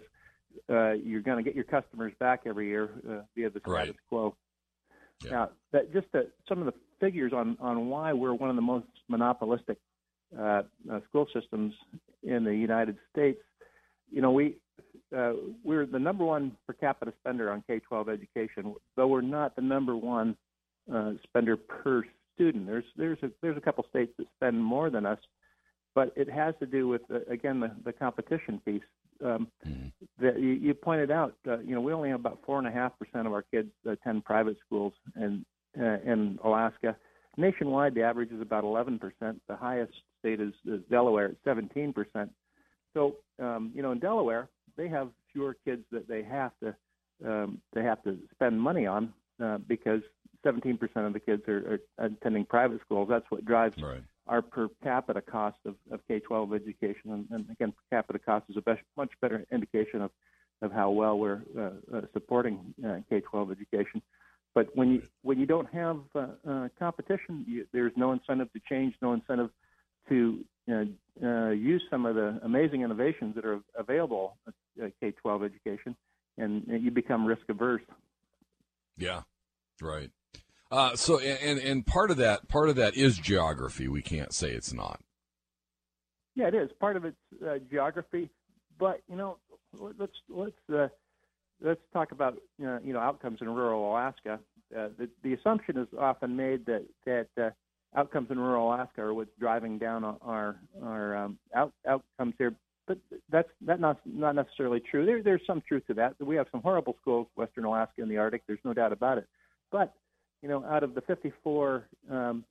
[0.70, 3.96] uh, you're going to get your customers back every year uh, via the status Right.
[4.10, 4.36] quo.
[5.32, 8.62] Now, that just uh, some of the figures on on why we're one of the
[8.62, 9.78] most monopolistic
[10.38, 11.74] uh, uh, school systems
[12.24, 13.42] in the United States.
[14.12, 14.58] You know, we
[15.16, 15.34] uh,
[15.64, 19.96] we're the number one per capita spender on K-12 education, though we're not the number
[19.96, 20.36] one
[20.94, 22.04] uh, spender per
[22.36, 22.68] student.
[22.68, 25.20] There's there's a, there's a couple states that spend more than us,
[25.94, 28.84] but it has to do with again the, the competition piece.
[29.24, 29.48] Um,
[30.20, 32.72] that you, you pointed out, uh, you know, we only have about four and a
[32.72, 35.46] half percent of our kids attend private schools, and
[35.80, 36.96] uh, in Alaska,
[37.38, 39.42] nationwide the average is about 11 percent.
[39.48, 42.32] The highest state is, is Delaware at 17 percent.
[42.94, 46.76] So, um, you know, in Delaware, they have fewer kids that they have to
[47.26, 50.02] um, they have to spend money on uh, because
[50.46, 53.08] 17% of the kids are, are attending private schools.
[53.10, 53.76] That's what drives
[54.28, 58.58] our per capita cost of, of K-12 education, and, and again, per capita cost is
[58.58, 60.12] a best, much better indication of,
[60.62, 64.02] of how well we're uh, uh, supporting uh, K-12 education.
[64.54, 68.62] But when you when you don't have uh, uh, competition, you, there's no incentive to
[68.70, 69.50] change, no incentive
[70.08, 70.86] to uh,
[71.22, 74.38] uh, use some of the amazing innovations that are available
[74.82, 75.96] at K-12 education,
[76.38, 77.82] and, and you become risk averse.
[78.98, 79.22] Yeah,
[79.82, 80.10] right.
[80.76, 83.88] Uh, so and and part of that part of that is geography.
[83.88, 85.00] We can't say it's not.
[86.36, 88.30] Yeah, it is part of it's uh, geography,
[88.78, 89.38] but you know,
[89.98, 90.90] let's let's uh,
[91.62, 94.38] let's talk about you know, you know outcomes in rural Alaska.
[94.78, 97.52] Uh, the, the assumption is often made that that uh,
[97.98, 102.54] outcomes in rural Alaska are what's driving down our our um, out, outcomes here,
[102.86, 102.98] but
[103.30, 105.06] that's that not not necessarily true.
[105.06, 106.16] There there's some truth to that.
[106.20, 108.42] We have some horrible schools, Western Alaska and the Arctic.
[108.46, 109.28] There's no doubt about it.
[109.72, 109.94] But
[110.46, 112.46] you know, out of the 54 um,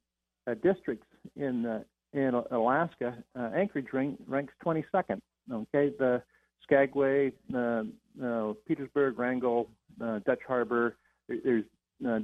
[0.49, 1.80] uh, districts in uh,
[2.12, 5.20] in Alaska, uh, Anchorage rank, ranks 22nd.
[5.53, 6.20] Okay, the
[6.64, 7.84] Skagway, uh,
[8.20, 9.68] uh, Petersburg, Wrangell,
[10.01, 10.97] uh, Dutch Harbor.
[11.28, 11.64] There's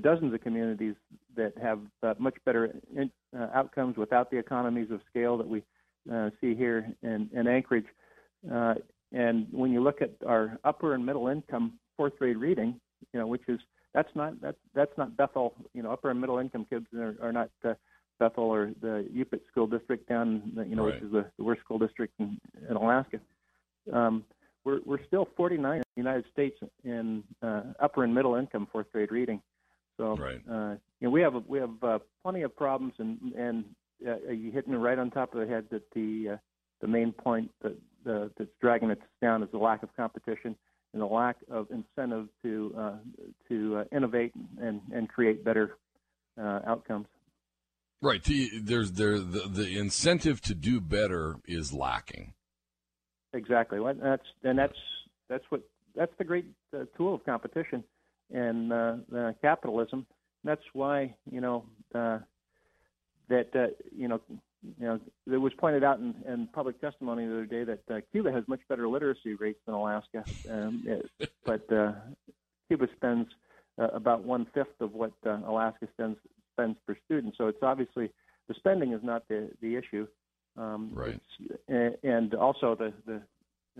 [0.02, 0.96] dozens of communities
[1.36, 1.78] that have
[2.18, 3.08] much better in,
[3.54, 5.62] outcomes without the economies of scale that we
[6.40, 7.86] see here in, in Anchorage.
[9.12, 12.80] And when you look at our upper and middle income fourth grade reading,
[13.12, 13.60] you know, which is
[13.95, 15.55] that's not that's that's not Bethel.
[15.74, 17.74] You know, upper and middle income kids are, are not uh,
[18.18, 20.95] Bethel or the Yupik school district down, you know, Right.
[20.95, 22.38] which is the, the worst school district in,
[22.68, 23.18] in Alaska.
[23.93, 24.24] Um,
[24.64, 28.91] we're we're still 49 in the United States in uh, upper and middle income fourth
[28.93, 29.41] grade reading.
[29.97, 30.41] So Right.
[30.51, 33.64] uh, you know we have we have uh, plenty of problems, and and
[34.07, 36.36] uh, you hit me right on top of the head that the uh,
[36.80, 37.76] the main point that
[38.09, 40.55] uh, that's dragging us down is the lack of competition
[40.93, 42.97] and the lack of incentive to uh,
[43.49, 45.76] to uh, innovate and and create better
[46.41, 47.07] uh, outcomes.
[48.03, 48.22] Right.
[48.24, 52.32] The, there's there the, the incentive to do better is lacking.
[53.32, 53.78] Exactly.
[53.78, 54.78] Well, That's and that's
[55.28, 55.62] that's what
[55.95, 57.84] that's the great uh, tool of competition
[58.32, 58.97] and uh,
[59.43, 60.07] capitalism.
[60.45, 61.64] That's why you know
[61.95, 62.18] uh,
[63.28, 63.66] that uh,
[63.97, 64.20] you know
[64.62, 65.00] you know
[65.32, 68.44] it was pointed out in, in public testimony the other day that uh, Cuba has
[68.46, 71.92] much better literacy rates than Alaska, um, it- but uh,
[72.68, 73.28] Cuba spends
[73.80, 76.16] uh, about one fifth of what uh, Alaska spends
[76.52, 77.34] spends per student.
[77.38, 78.11] So it's obviously
[78.48, 80.06] the spending is not the the issue.
[80.56, 81.20] Um, Right.
[81.68, 83.22] and also the the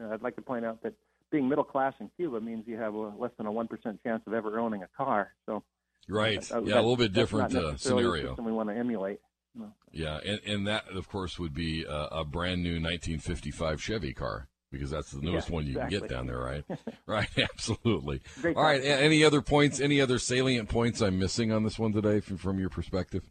[0.03, 0.95] uh, I'd like to point out that
[1.31, 4.23] being middle class in Cuba means you have a less than a one percent chance
[4.27, 5.33] of ever owning a car.
[5.47, 5.63] So
[6.09, 6.39] Right.
[6.51, 8.29] uh, Yeah, a little bit different uh, scenario.
[8.31, 9.21] system we want to emulate.
[9.55, 9.73] No.
[9.93, 14.49] Yeah, and, and that of course would be a, a brand new 1955 Chevy car
[14.71, 16.65] because that's the newest Yeah, one you can get down there, right?
[17.07, 18.21] right, absolutely.
[18.41, 18.91] Great All right, time.
[18.93, 19.81] a- any other points?
[19.81, 23.25] Any other salient points I'm missing on this one today from, from your perspective?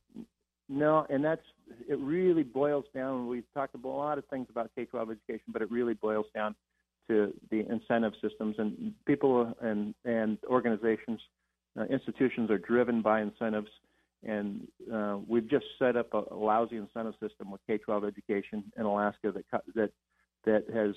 [0.68, 1.42] No, and that's
[1.88, 1.98] it.
[2.00, 3.28] Really boils down.
[3.28, 6.56] We've talked about a lot of things about K-12 education, but it really boils down
[7.08, 11.22] to the incentive systems and people and and organizations,
[11.80, 13.70] uh, institutions are driven by incentives,
[14.24, 18.86] and uh, we've just set up a, a lousy incentive system with K-12 education in
[18.86, 19.92] Alaska that that
[20.46, 20.96] that has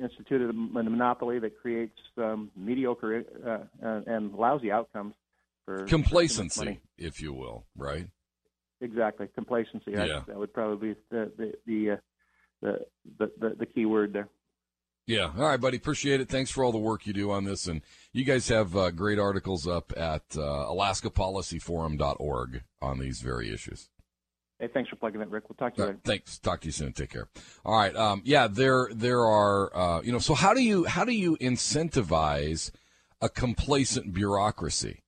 [0.00, 5.14] instituted a monopoly that creates um, mediocre uh, uh, and lousy outcomes
[5.64, 8.06] for for too much Complacency, if you will, right?
[8.80, 9.92] Exactly, complacency.
[9.92, 10.22] Yeah.
[10.26, 11.96] that would probably be the the the, uh,
[12.60, 12.78] the,
[13.18, 14.28] the the the key word there.
[15.06, 15.30] Yeah.
[15.36, 15.76] All right, buddy.
[15.76, 16.28] Appreciate it.
[16.28, 17.66] Thanks for all the work you do on this.
[17.66, 17.82] And
[18.12, 23.90] you guys have uh, great articles up at uh, alaskapolicyforum.org on these very issues.
[24.58, 25.44] Hey, thanks for plugging it, Rick.
[25.48, 25.98] We'll talk to you later.
[26.04, 26.38] thanks.
[26.38, 26.92] Talk to you soon.
[26.92, 27.28] Take care.
[27.64, 27.94] All right.
[27.94, 30.20] Um, yeah, there there are uh, you know.
[30.20, 32.70] So how do you how do you incentivize
[33.20, 35.02] a complacent bureaucracy?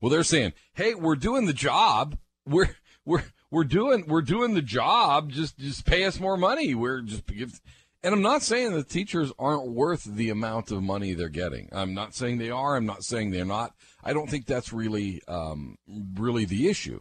[0.00, 2.16] Well, they're saying, "Hey, we're doing the job.
[2.46, 5.32] We're we're we're doing we're doing the job.
[5.32, 6.74] Just just pay us more money.
[6.74, 7.60] We're just give."
[8.04, 11.70] And I'm not saying the teachers aren't worth the amount of money they're getting.
[11.72, 12.76] I'm not saying they are.
[12.76, 13.74] I'm not saying they're not.
[14.04, 17.00] I don't think that's really um, really the issue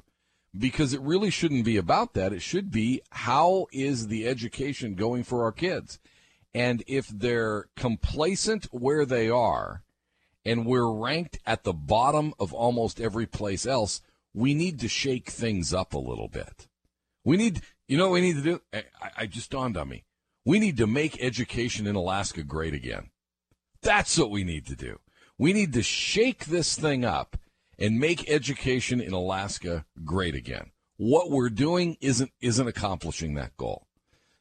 [0.57, 2.31] because it really shouldn't be about that.
[2.31, 5.99] It should be how is the education going for our kids?
[6.53, 9.83] And if they're complacent where they are
[10.45, 13.99] and we're ranked at the bottom of almost every place else,
[14.33, 16.69] we need to shake things up a little bit.
[17.25, 18.61] We need, you know, we need to do.
[18.71, 18.83] I,
[19.17, 20.05] I just dawned on me.
[20.45, 23.09] We need to make education in Alaska great again.
[23.81, 24.99] That's what we need to do.
[25.37, 27.37] We need to shake this thing up
[27.79, 30.71] and make education in Alaska great again.
[30.97, 33.87] What we're doing isn't isn't accomplishing that goal.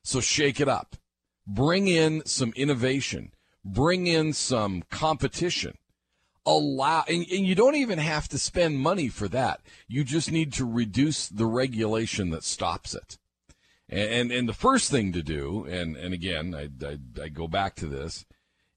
[0.02, 0.96] So shake it up.
[1.46, 3.32] Bring in some innovation.
[3.64, 5.78] Bring in some competition.
[6.44, 9.60] Allow and, and you don't even have to spend money for that.
[9.88, 13.18] You just need to reduce the regulation that stops it.
[13.92, 17.74] And, and, the first thing to do, and, and again, I, I, I go back
[17.76, 18.24] to this,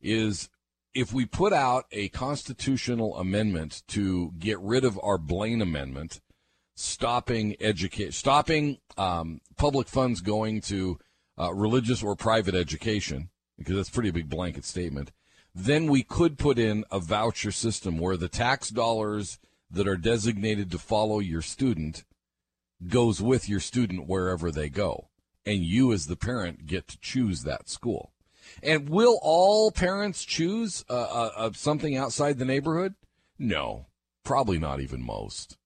[0.01, 0.49] is
[0.93, 6.19] if we put out a constitutional amendment to get rid of our Blaine Amendment,
[6.75, 10.99] stopping education, stopping um, public funds going to
[11.39, 15.13] uh, religious or private education, because that's pretty big blanket statement,
[15.53, 19.39] then we could put in a voucher system where the tax dollars
[19.71, 22.03] that are designated to follow your student
[22.87, 25.09] goes with your student wherever they go.
[25.45, 28.11] And you, as the parent, get to choose that school.
[28.63, 32.95] And will all parents choose uh, uh, uh, something outside the neighborhood?
[33.37, 33.87] No,
[34.23, 35.57] probably not even most.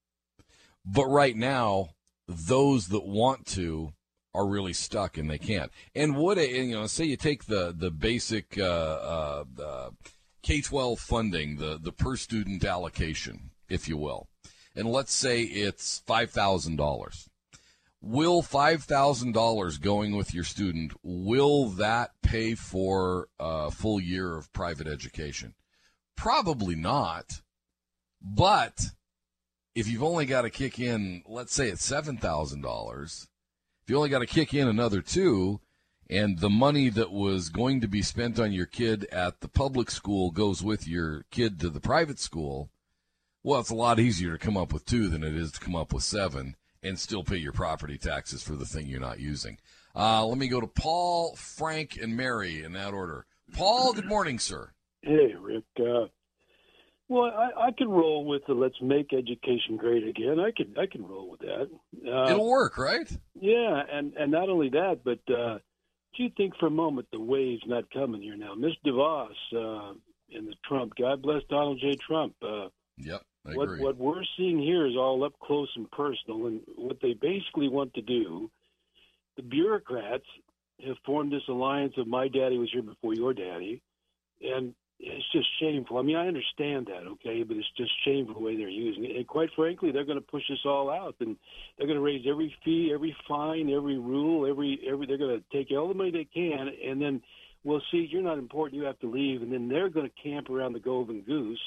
[0.85, 1.89] But right now,
[2.27, 3.93] those that want to
[4.33, 5.71] are really stuck and they can't.
[5.95, 9.89] And would it, you know, say you take the the basic uh, uh,
[10.41, 14.27] K twelve funding, the the per student allocation, if you will,
[14.75, 17.29] and let's say it's five thousand dollars.
[18.01, 24.37] Will five thousand dollars going with your student will that pay for a full year
[24.37, 25.53] of private education?
[26.15, 27.41] Probably not.
[28.21, 28.87] But
[29.75, 33.27] if you've only got to kick in, let's say it's seven thousand dollars,
[33.83, 35.59] if you only got to kick in another two,
[36.09, 39.91] and the money that was going to be spent on your kid at the public
[39.91, 42.69] school goes with your kid to the private school,
[43.49, 45.75] well, it's a lot easier to come up with two than it is to come
[45.75, 49.57] up with seven and still pay your property taxes for the thing you're not using.
[49.95, 53.25] Uh, let me go to Paul, Frank, and Mary in that order.
[53.51, 54.69] Paul, good morning, sir.
[55.01, 55.63] Hey, Rick.
[55.79, 56.05] Uh,
[57.07, 60.85] well, I, I can roll with the "Let's make education great again." I can I
[60.85, 61.69] can roll with that.
[62.07, 63.11] Uh, It'll work, right?
[63.33, 65.57] Yeah, and and not only that, but uh,
[66.15, 68.53] do you think for a moment the wave's not coming here now?
[68.53, 69.93] Miss DeVos uh,
[70.33, 70.93] and the Trump.
[71.01, 71.95] God bless Donald J.
[71.95, 72.35] Trump.
[72.43, 72.67] Uh,
[72.99, 73.23] yep.
[73.45, 73.81] I what agree.
[73.81, 77.93] what we're seeing here is all up close and personal, and what they basically want
[77.93, 78.49] to do,
[79.37, 80.25] the bureaucrats
[80.85, 83.81] have formed this alliance of my daddy was here before your daddy,
[84.41, 85.97] and it's just shameful.
[85.97, 89.15] I mean, I understand that, okay, but it's just shameful the way they're using it.
[89.15, 91.37] And quite frankly, they're going to push us all out, and
[91.77, 95.05] they're going to raise every fee, every fine, every rule, every every.
[95.05, 97.21] They're going to take all the money they can, and then
[97.63, 98.09] we'll see.
[98.11, 98.79] You're not important.
[98.79, 101.61] You have to leave, and then they're going to camp around the golden goose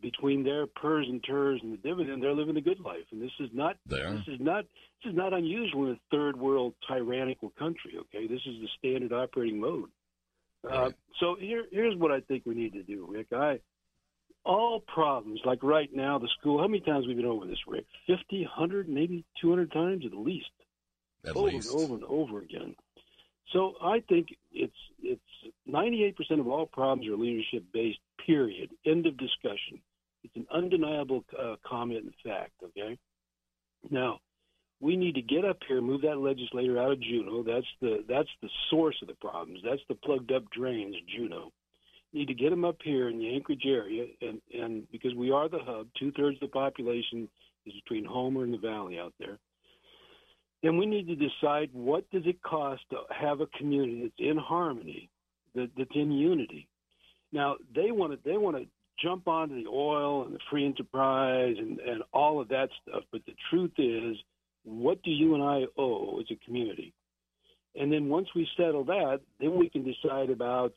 [0.00, 3.04] between their pers and turs and the dividend, they're living a good life.
[3.12, 4.12] And this is not There.
[4.12, 4.64] this is not
[5.02, 7.94] this is not unusual in a third world tyrannical country.
[7.98, 9.90] Okay, this is the standard operating mode.
[10.68, 13.28] Uh, so here here's what I think we need to do, Rick.
[13.32, 13.60] I
[14.44, 16.58] all problems like right now the school.
[16.60, 17.86] How many times we've been over this, Rick?
[18.06, 20.50] Fifty, hundred, maybe two hundred times at least.
[21.24, 21.70] At over least.
[21.70, 22.74] and over and over again.
[23.52, 24.72] So I think it's
[25.02, 25.20] it's
[25.68, 27.98] 98% of all problems are leadership based.
[28.26, 28.70] Period.
[28.86, 29.80] End of discussion.
[30.24, 32.52] It's an undeniable uh, comment and fact.
[32.64, 32.98] Okay.
[33.90, 34.18] Now
[34.80, 37.42] we need to get up here, move that legislator out of Juneau.
[37.42, 39.60] That's the that's the source of the problems.
[39.64, 41.52] That's the plugged up drains, Juneau.
[42.12, 45.48] Need to get them up here in the Anchorage area, and and because we are
[45.48, 47.28] the hub, two thirds of the population
[47.66, 49.38] is between Homer and the Valley out there
[50.62, 54.36] then we need to decide what does it cost to have a community that's in
[54.36, 55.08] harmony,
[55.54, 56.68] that, that's in unity.
[57.32, 58.66] Now they want to they want to
[59.02, 63.24] jump onto the oil and the free enterprise and, and all of that stuff, but
[63.26, 64.16] the truth is,
[64.64, 66.92] what do you and I owe as a community?
[67.74, 70.74] And then once we settle that, then we can decide about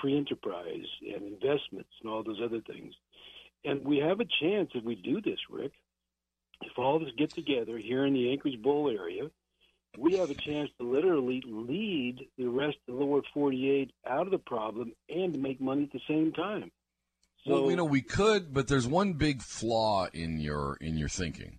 [0.00, 2.94] free enterprise and investments and all those other things.
[3.64, 5.72] And we have a chance if we do this, Rick,
[6.62, 9.30] if all of us get together here in the Anchorage Bowl area,
[9.96, 14.30] we have a chance to literally lead the rest of the lower 48 out of
[14.30, 16.70] the problem and make money at the same time.
[17.48, 21.08] So, well, you know, we could, but there's one big flaw in your in your
[21.08, 21.58] thinking.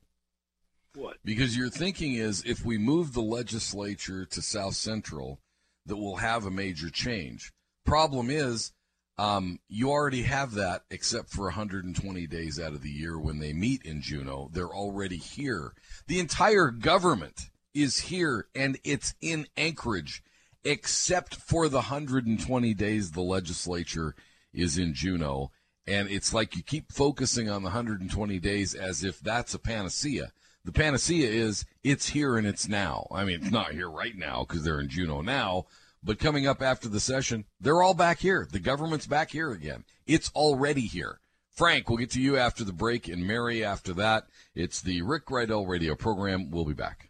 [0.94, 1.18] What?
[1.26, 5.40] Because your thinking is if we move the legislature to South Central,
[5.86, 7.52] that we'll have a major change.
[7.86, 8.72] Problem is,
[9.18, 13.54] um, you already have that, except for 120 days out of the year when they
[13.54, 14.50] meet in Juneau.
[14.54, 15.74] They're already here.
[16.08, 20.22] The entire government is here, and it's in Anchorage,
[20.64, 24.16] except for the 120 days the legislature
[24.54, 25.52] is in Juneau.
[25.90, 30.32] And it's like you keep focusing on the 120 days as if that's a panacea.
[30.64, 33.08] The panacea is it's here and it's now.
[33.12, 35.66] I mean, it's not here right now because they're in Juneau now,
[36.04, 38.48] but coming up after the session, they're all back here.
[38.52, 39.84] The government's back here again.
[40.06, 41.20] It's already here.
[41.50, 44.28] Frank, we'll get to you after the break, and Mary after that.
[44.54, 46.52] It's the Rick Rydell radio program.
[46.52, 47.10] We'll be back.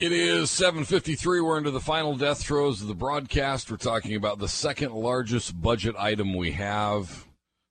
[0.00, 1.40] It is 7:53.
[1.40, 3.70] We're into the final death throes of the broadcast.
[3.70, 7.27] We're talking about the second largest budget item we have.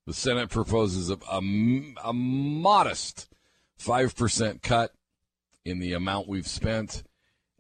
[0.08, 1.42] The Senate proposes a, a,
[2.06, 3.28] a modest
[3.78, 4.94] five percent cut
[5.66, 7.04] in the amount we've spent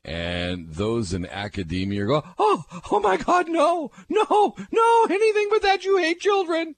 [0.07, 5.83] And those in academia go, oh, oh my God, no, no, no, anything but that.
[5.83, 6.75] You hate children.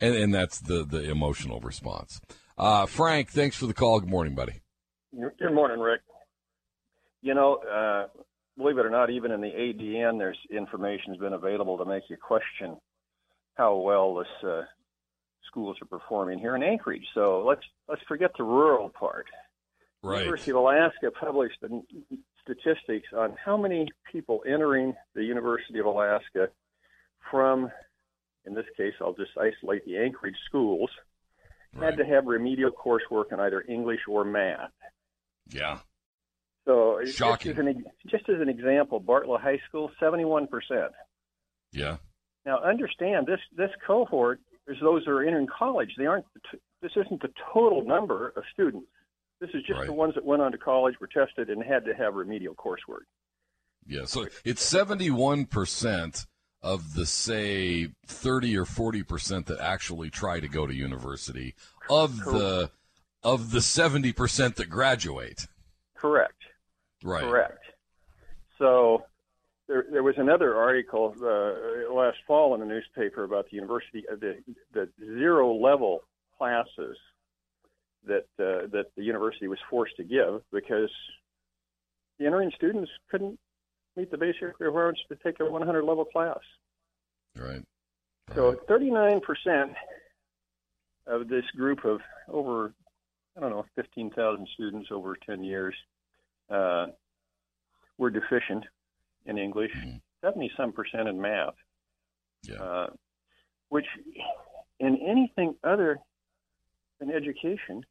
[0.00, 2.20] And, and that's the, the emotional response.
[2.58, 4.00] Uh, Frank, thanks for the call.
[4.00, 4.60] Good morning, buddy.
[5.38, 6.00] Good morning, Rick.
[7.22, 8.08] You know, uh,
[8.58, 12.02] believe it or not, even in the ADN, there's information has been available to make
[12.10, 12.76] you question
[13.54, 14.62] how well this uh,
[15.46, 17.06] schools are performing here in Anchorage.
[17.14, 19.26] So let's let's forget the rural part.
[20.02, 20.20] Right.
[20.20, 21.82] University of Alaska published the
[22.42, 26.48] statistics on how many people entering the University of Alaska
[27.30, 27.70] from,
[28.44, 30.90] in this case, I'll just isolate the Anchorage schools,
[31.80, 34.70] had to have remedial coursework in either English or math.
[35.48, 35.78] Yeah.
[36.66, 37.54] So Shocking.
[37.54, 40.92] Just as, an, just as an example, Bartlett High School, seventy-one percent.
[41.72, 41.96] Yeah.
[42.44, 45.90] Now, understand this this cohort is those that are entering college.
[45.96, 46.24] They aren't.
[46.82, 48.88] This isn't the total number of students.
[49.40, 51.94] This is just the ones that went on to college, were tested, and had to
[51.94, 53.04] have remedial coursework.
[53.86, 54.06] Yeah.
[54.06, 56.26] So it's seventy-one percent
[56.62, 61.54] of the say thirty or forty percent that actually try to go to university
[61.90, 62.70] of the
[63.22, 65.46] of the seventy percent that graduate.
[65.96, 66.32] Correct.
[67.04, 67.22] Right.
[67.22, 67.62] Correct.
[68.58, 69.04] So
[69.68, 74.16] there, there was another article uh, last fall in the newspaper about the university, uh,
[74.20, 74.36] the,
[74.72, 74.88] the
[75.18, 76.02] zero level
[76.38, 76.96] classes
[78.06, 80.90] that uh, that the university was forced to give because
[82.18, 83.38] the entering students couldn't
[83.96, 86.38] meet the basic requirements to take a 100 level class.
[87.36, 87.62] Right.
[88.34, 89.20] So 39%
[91.06, 92.72] of this group of over,
[93.36, 95.74] I don't know, 15,000 students over 10 years
[96.50, 96.86] uh,
[97.98, 98.64] were deficient
[99.26, 99.72] in English,
[100.22, 101.54] 70 some percent in math,
[102.60, 102.86] uh,
[103.68, 103.86] which
[104.80, 105.98] in anything other
[106.98, 107.84] than education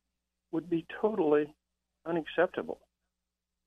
[0.52, 1.53] would be totally
[2.06, 2.80] unacceptable.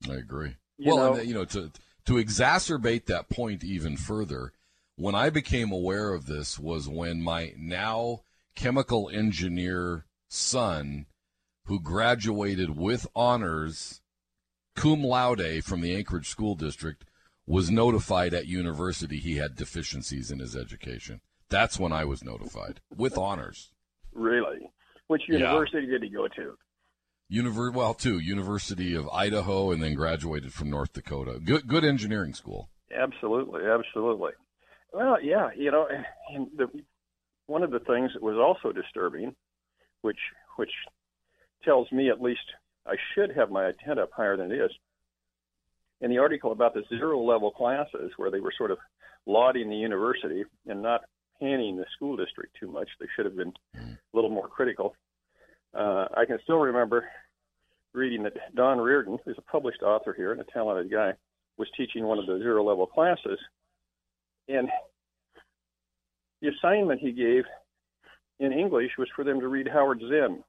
[0.09, 0.55] I agree.
[0.77, 1.71] You well, know- and, you know, to
[2.05, 4.53] to exacerbate that point even further,
[4.95, 8.21] when I became aware of this was when my now
[8.55, 11.05] chemical engineer son,
[11.65, 14.01] who graduated with honors,
[14.75, 17.05] cum laude from the Anchorage School District,
[17.49, 21.19] was notified at university he had deficiencies in his education.
[21.49, 23.71] That's when I was notified with honors.
[24.13, 24.71] Really?
[25.07, 25.39] Which Yeah.
[25.39, 26.55] university did he go to?
[27.31, 31.39] Univer- well, two University of Idaho, and then graduated from North Dakota.
[31.43, 32.69] Good, good engineering school.
[32.95, 34.31] Absolutely, absolutely.
[34.93, 35.87] Well, yeah, you know,
[36.33, 36.67] and the,
[37.47, 39.35] one of the things that was also disturbing,
[40.01, 40.19] which
[40.55, 40.71] which
[41.63, 42.45] tells me at least
[42.85, 44.71] I should have my head up higher than it is.
[46.01, 48.77] In the article about the zero level classes, where they were sort of
[49.25, 51.01] lauding the university and not
[51.39, 54.95] panning the school district too much, they should have been a little more critical.
[55.73, 57.05] Uh, I can still remember
[57.93, 61.13] reading that Don Rearden, who's a published author here and a talented guy,
[61.57, 63.39] was teaching one of the zero level classes.
[64.47, 64.69] And
[66.41, 67.43] the assignment he gave
[68.39, 70.43] in English was for them to read Howard Zinn.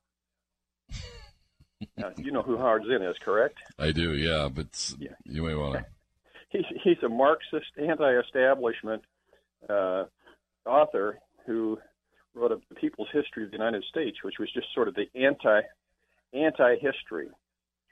[2.01, 3.59] Now, you know who Howard Zinn is, correct?
[3.79, 5.87] I do, yeah, but s- you may want to.
[6.51, 9.03] He's, he's a Marxist, anti establishment
[9.69, 10.05] uh,
[10.67, 11.79] author who
[12.35, 15.61] wrote a People's History of the United States, which was just sort of the anti
[16.33, 17.29] anti history,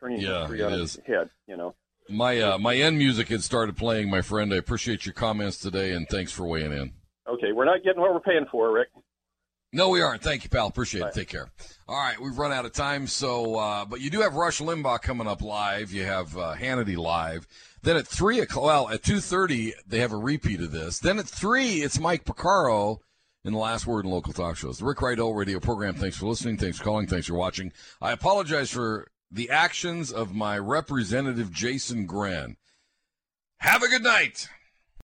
[0.01, 0.97] turning Yeah, history on is.
[0.97, 1.74] its head, you know.
[2.09, 4.52] My uh, my end music had started playing, my friend.
[4.52, 6.93] I appreciate your comments today, and thanks for weighing in.
[7.28, 8.89] Okay, we're not getting what we're paying for, Rick.
[9.72, 10.22] No, we aren't.
[10.22, 10.66] Thank you, pal.
[10.66, 11.12] Appreciate it.
[11.14, 11.50] Take care.
[11.86, 13.06] All right, we've run out of time.
[13.06, 15.92] So, uh, but you do have Rush Limbaugh coming up live.
[15.92, 17.46] You have uh, Hannity live.
[17.82, 20.98] Then at three o'clock, well, at two thirty, they have a repeat of this.
[20.98, 22.98] Then at three, it's Mike Porcaro
[23.44, 24.78] in the last word in local talk shows.
[24.78, 25.94] The Rick Rydell Radio Program.
[25.94, 26.56] Thanks for listening.
[26.56, 27.06] Thanks for calling.
[27.06, 27.72] Thanks for watching.
[28.00, 32.56] I apologize for the actions of my representative Jason Grenn.
[33.58, 34.48] Have a good night.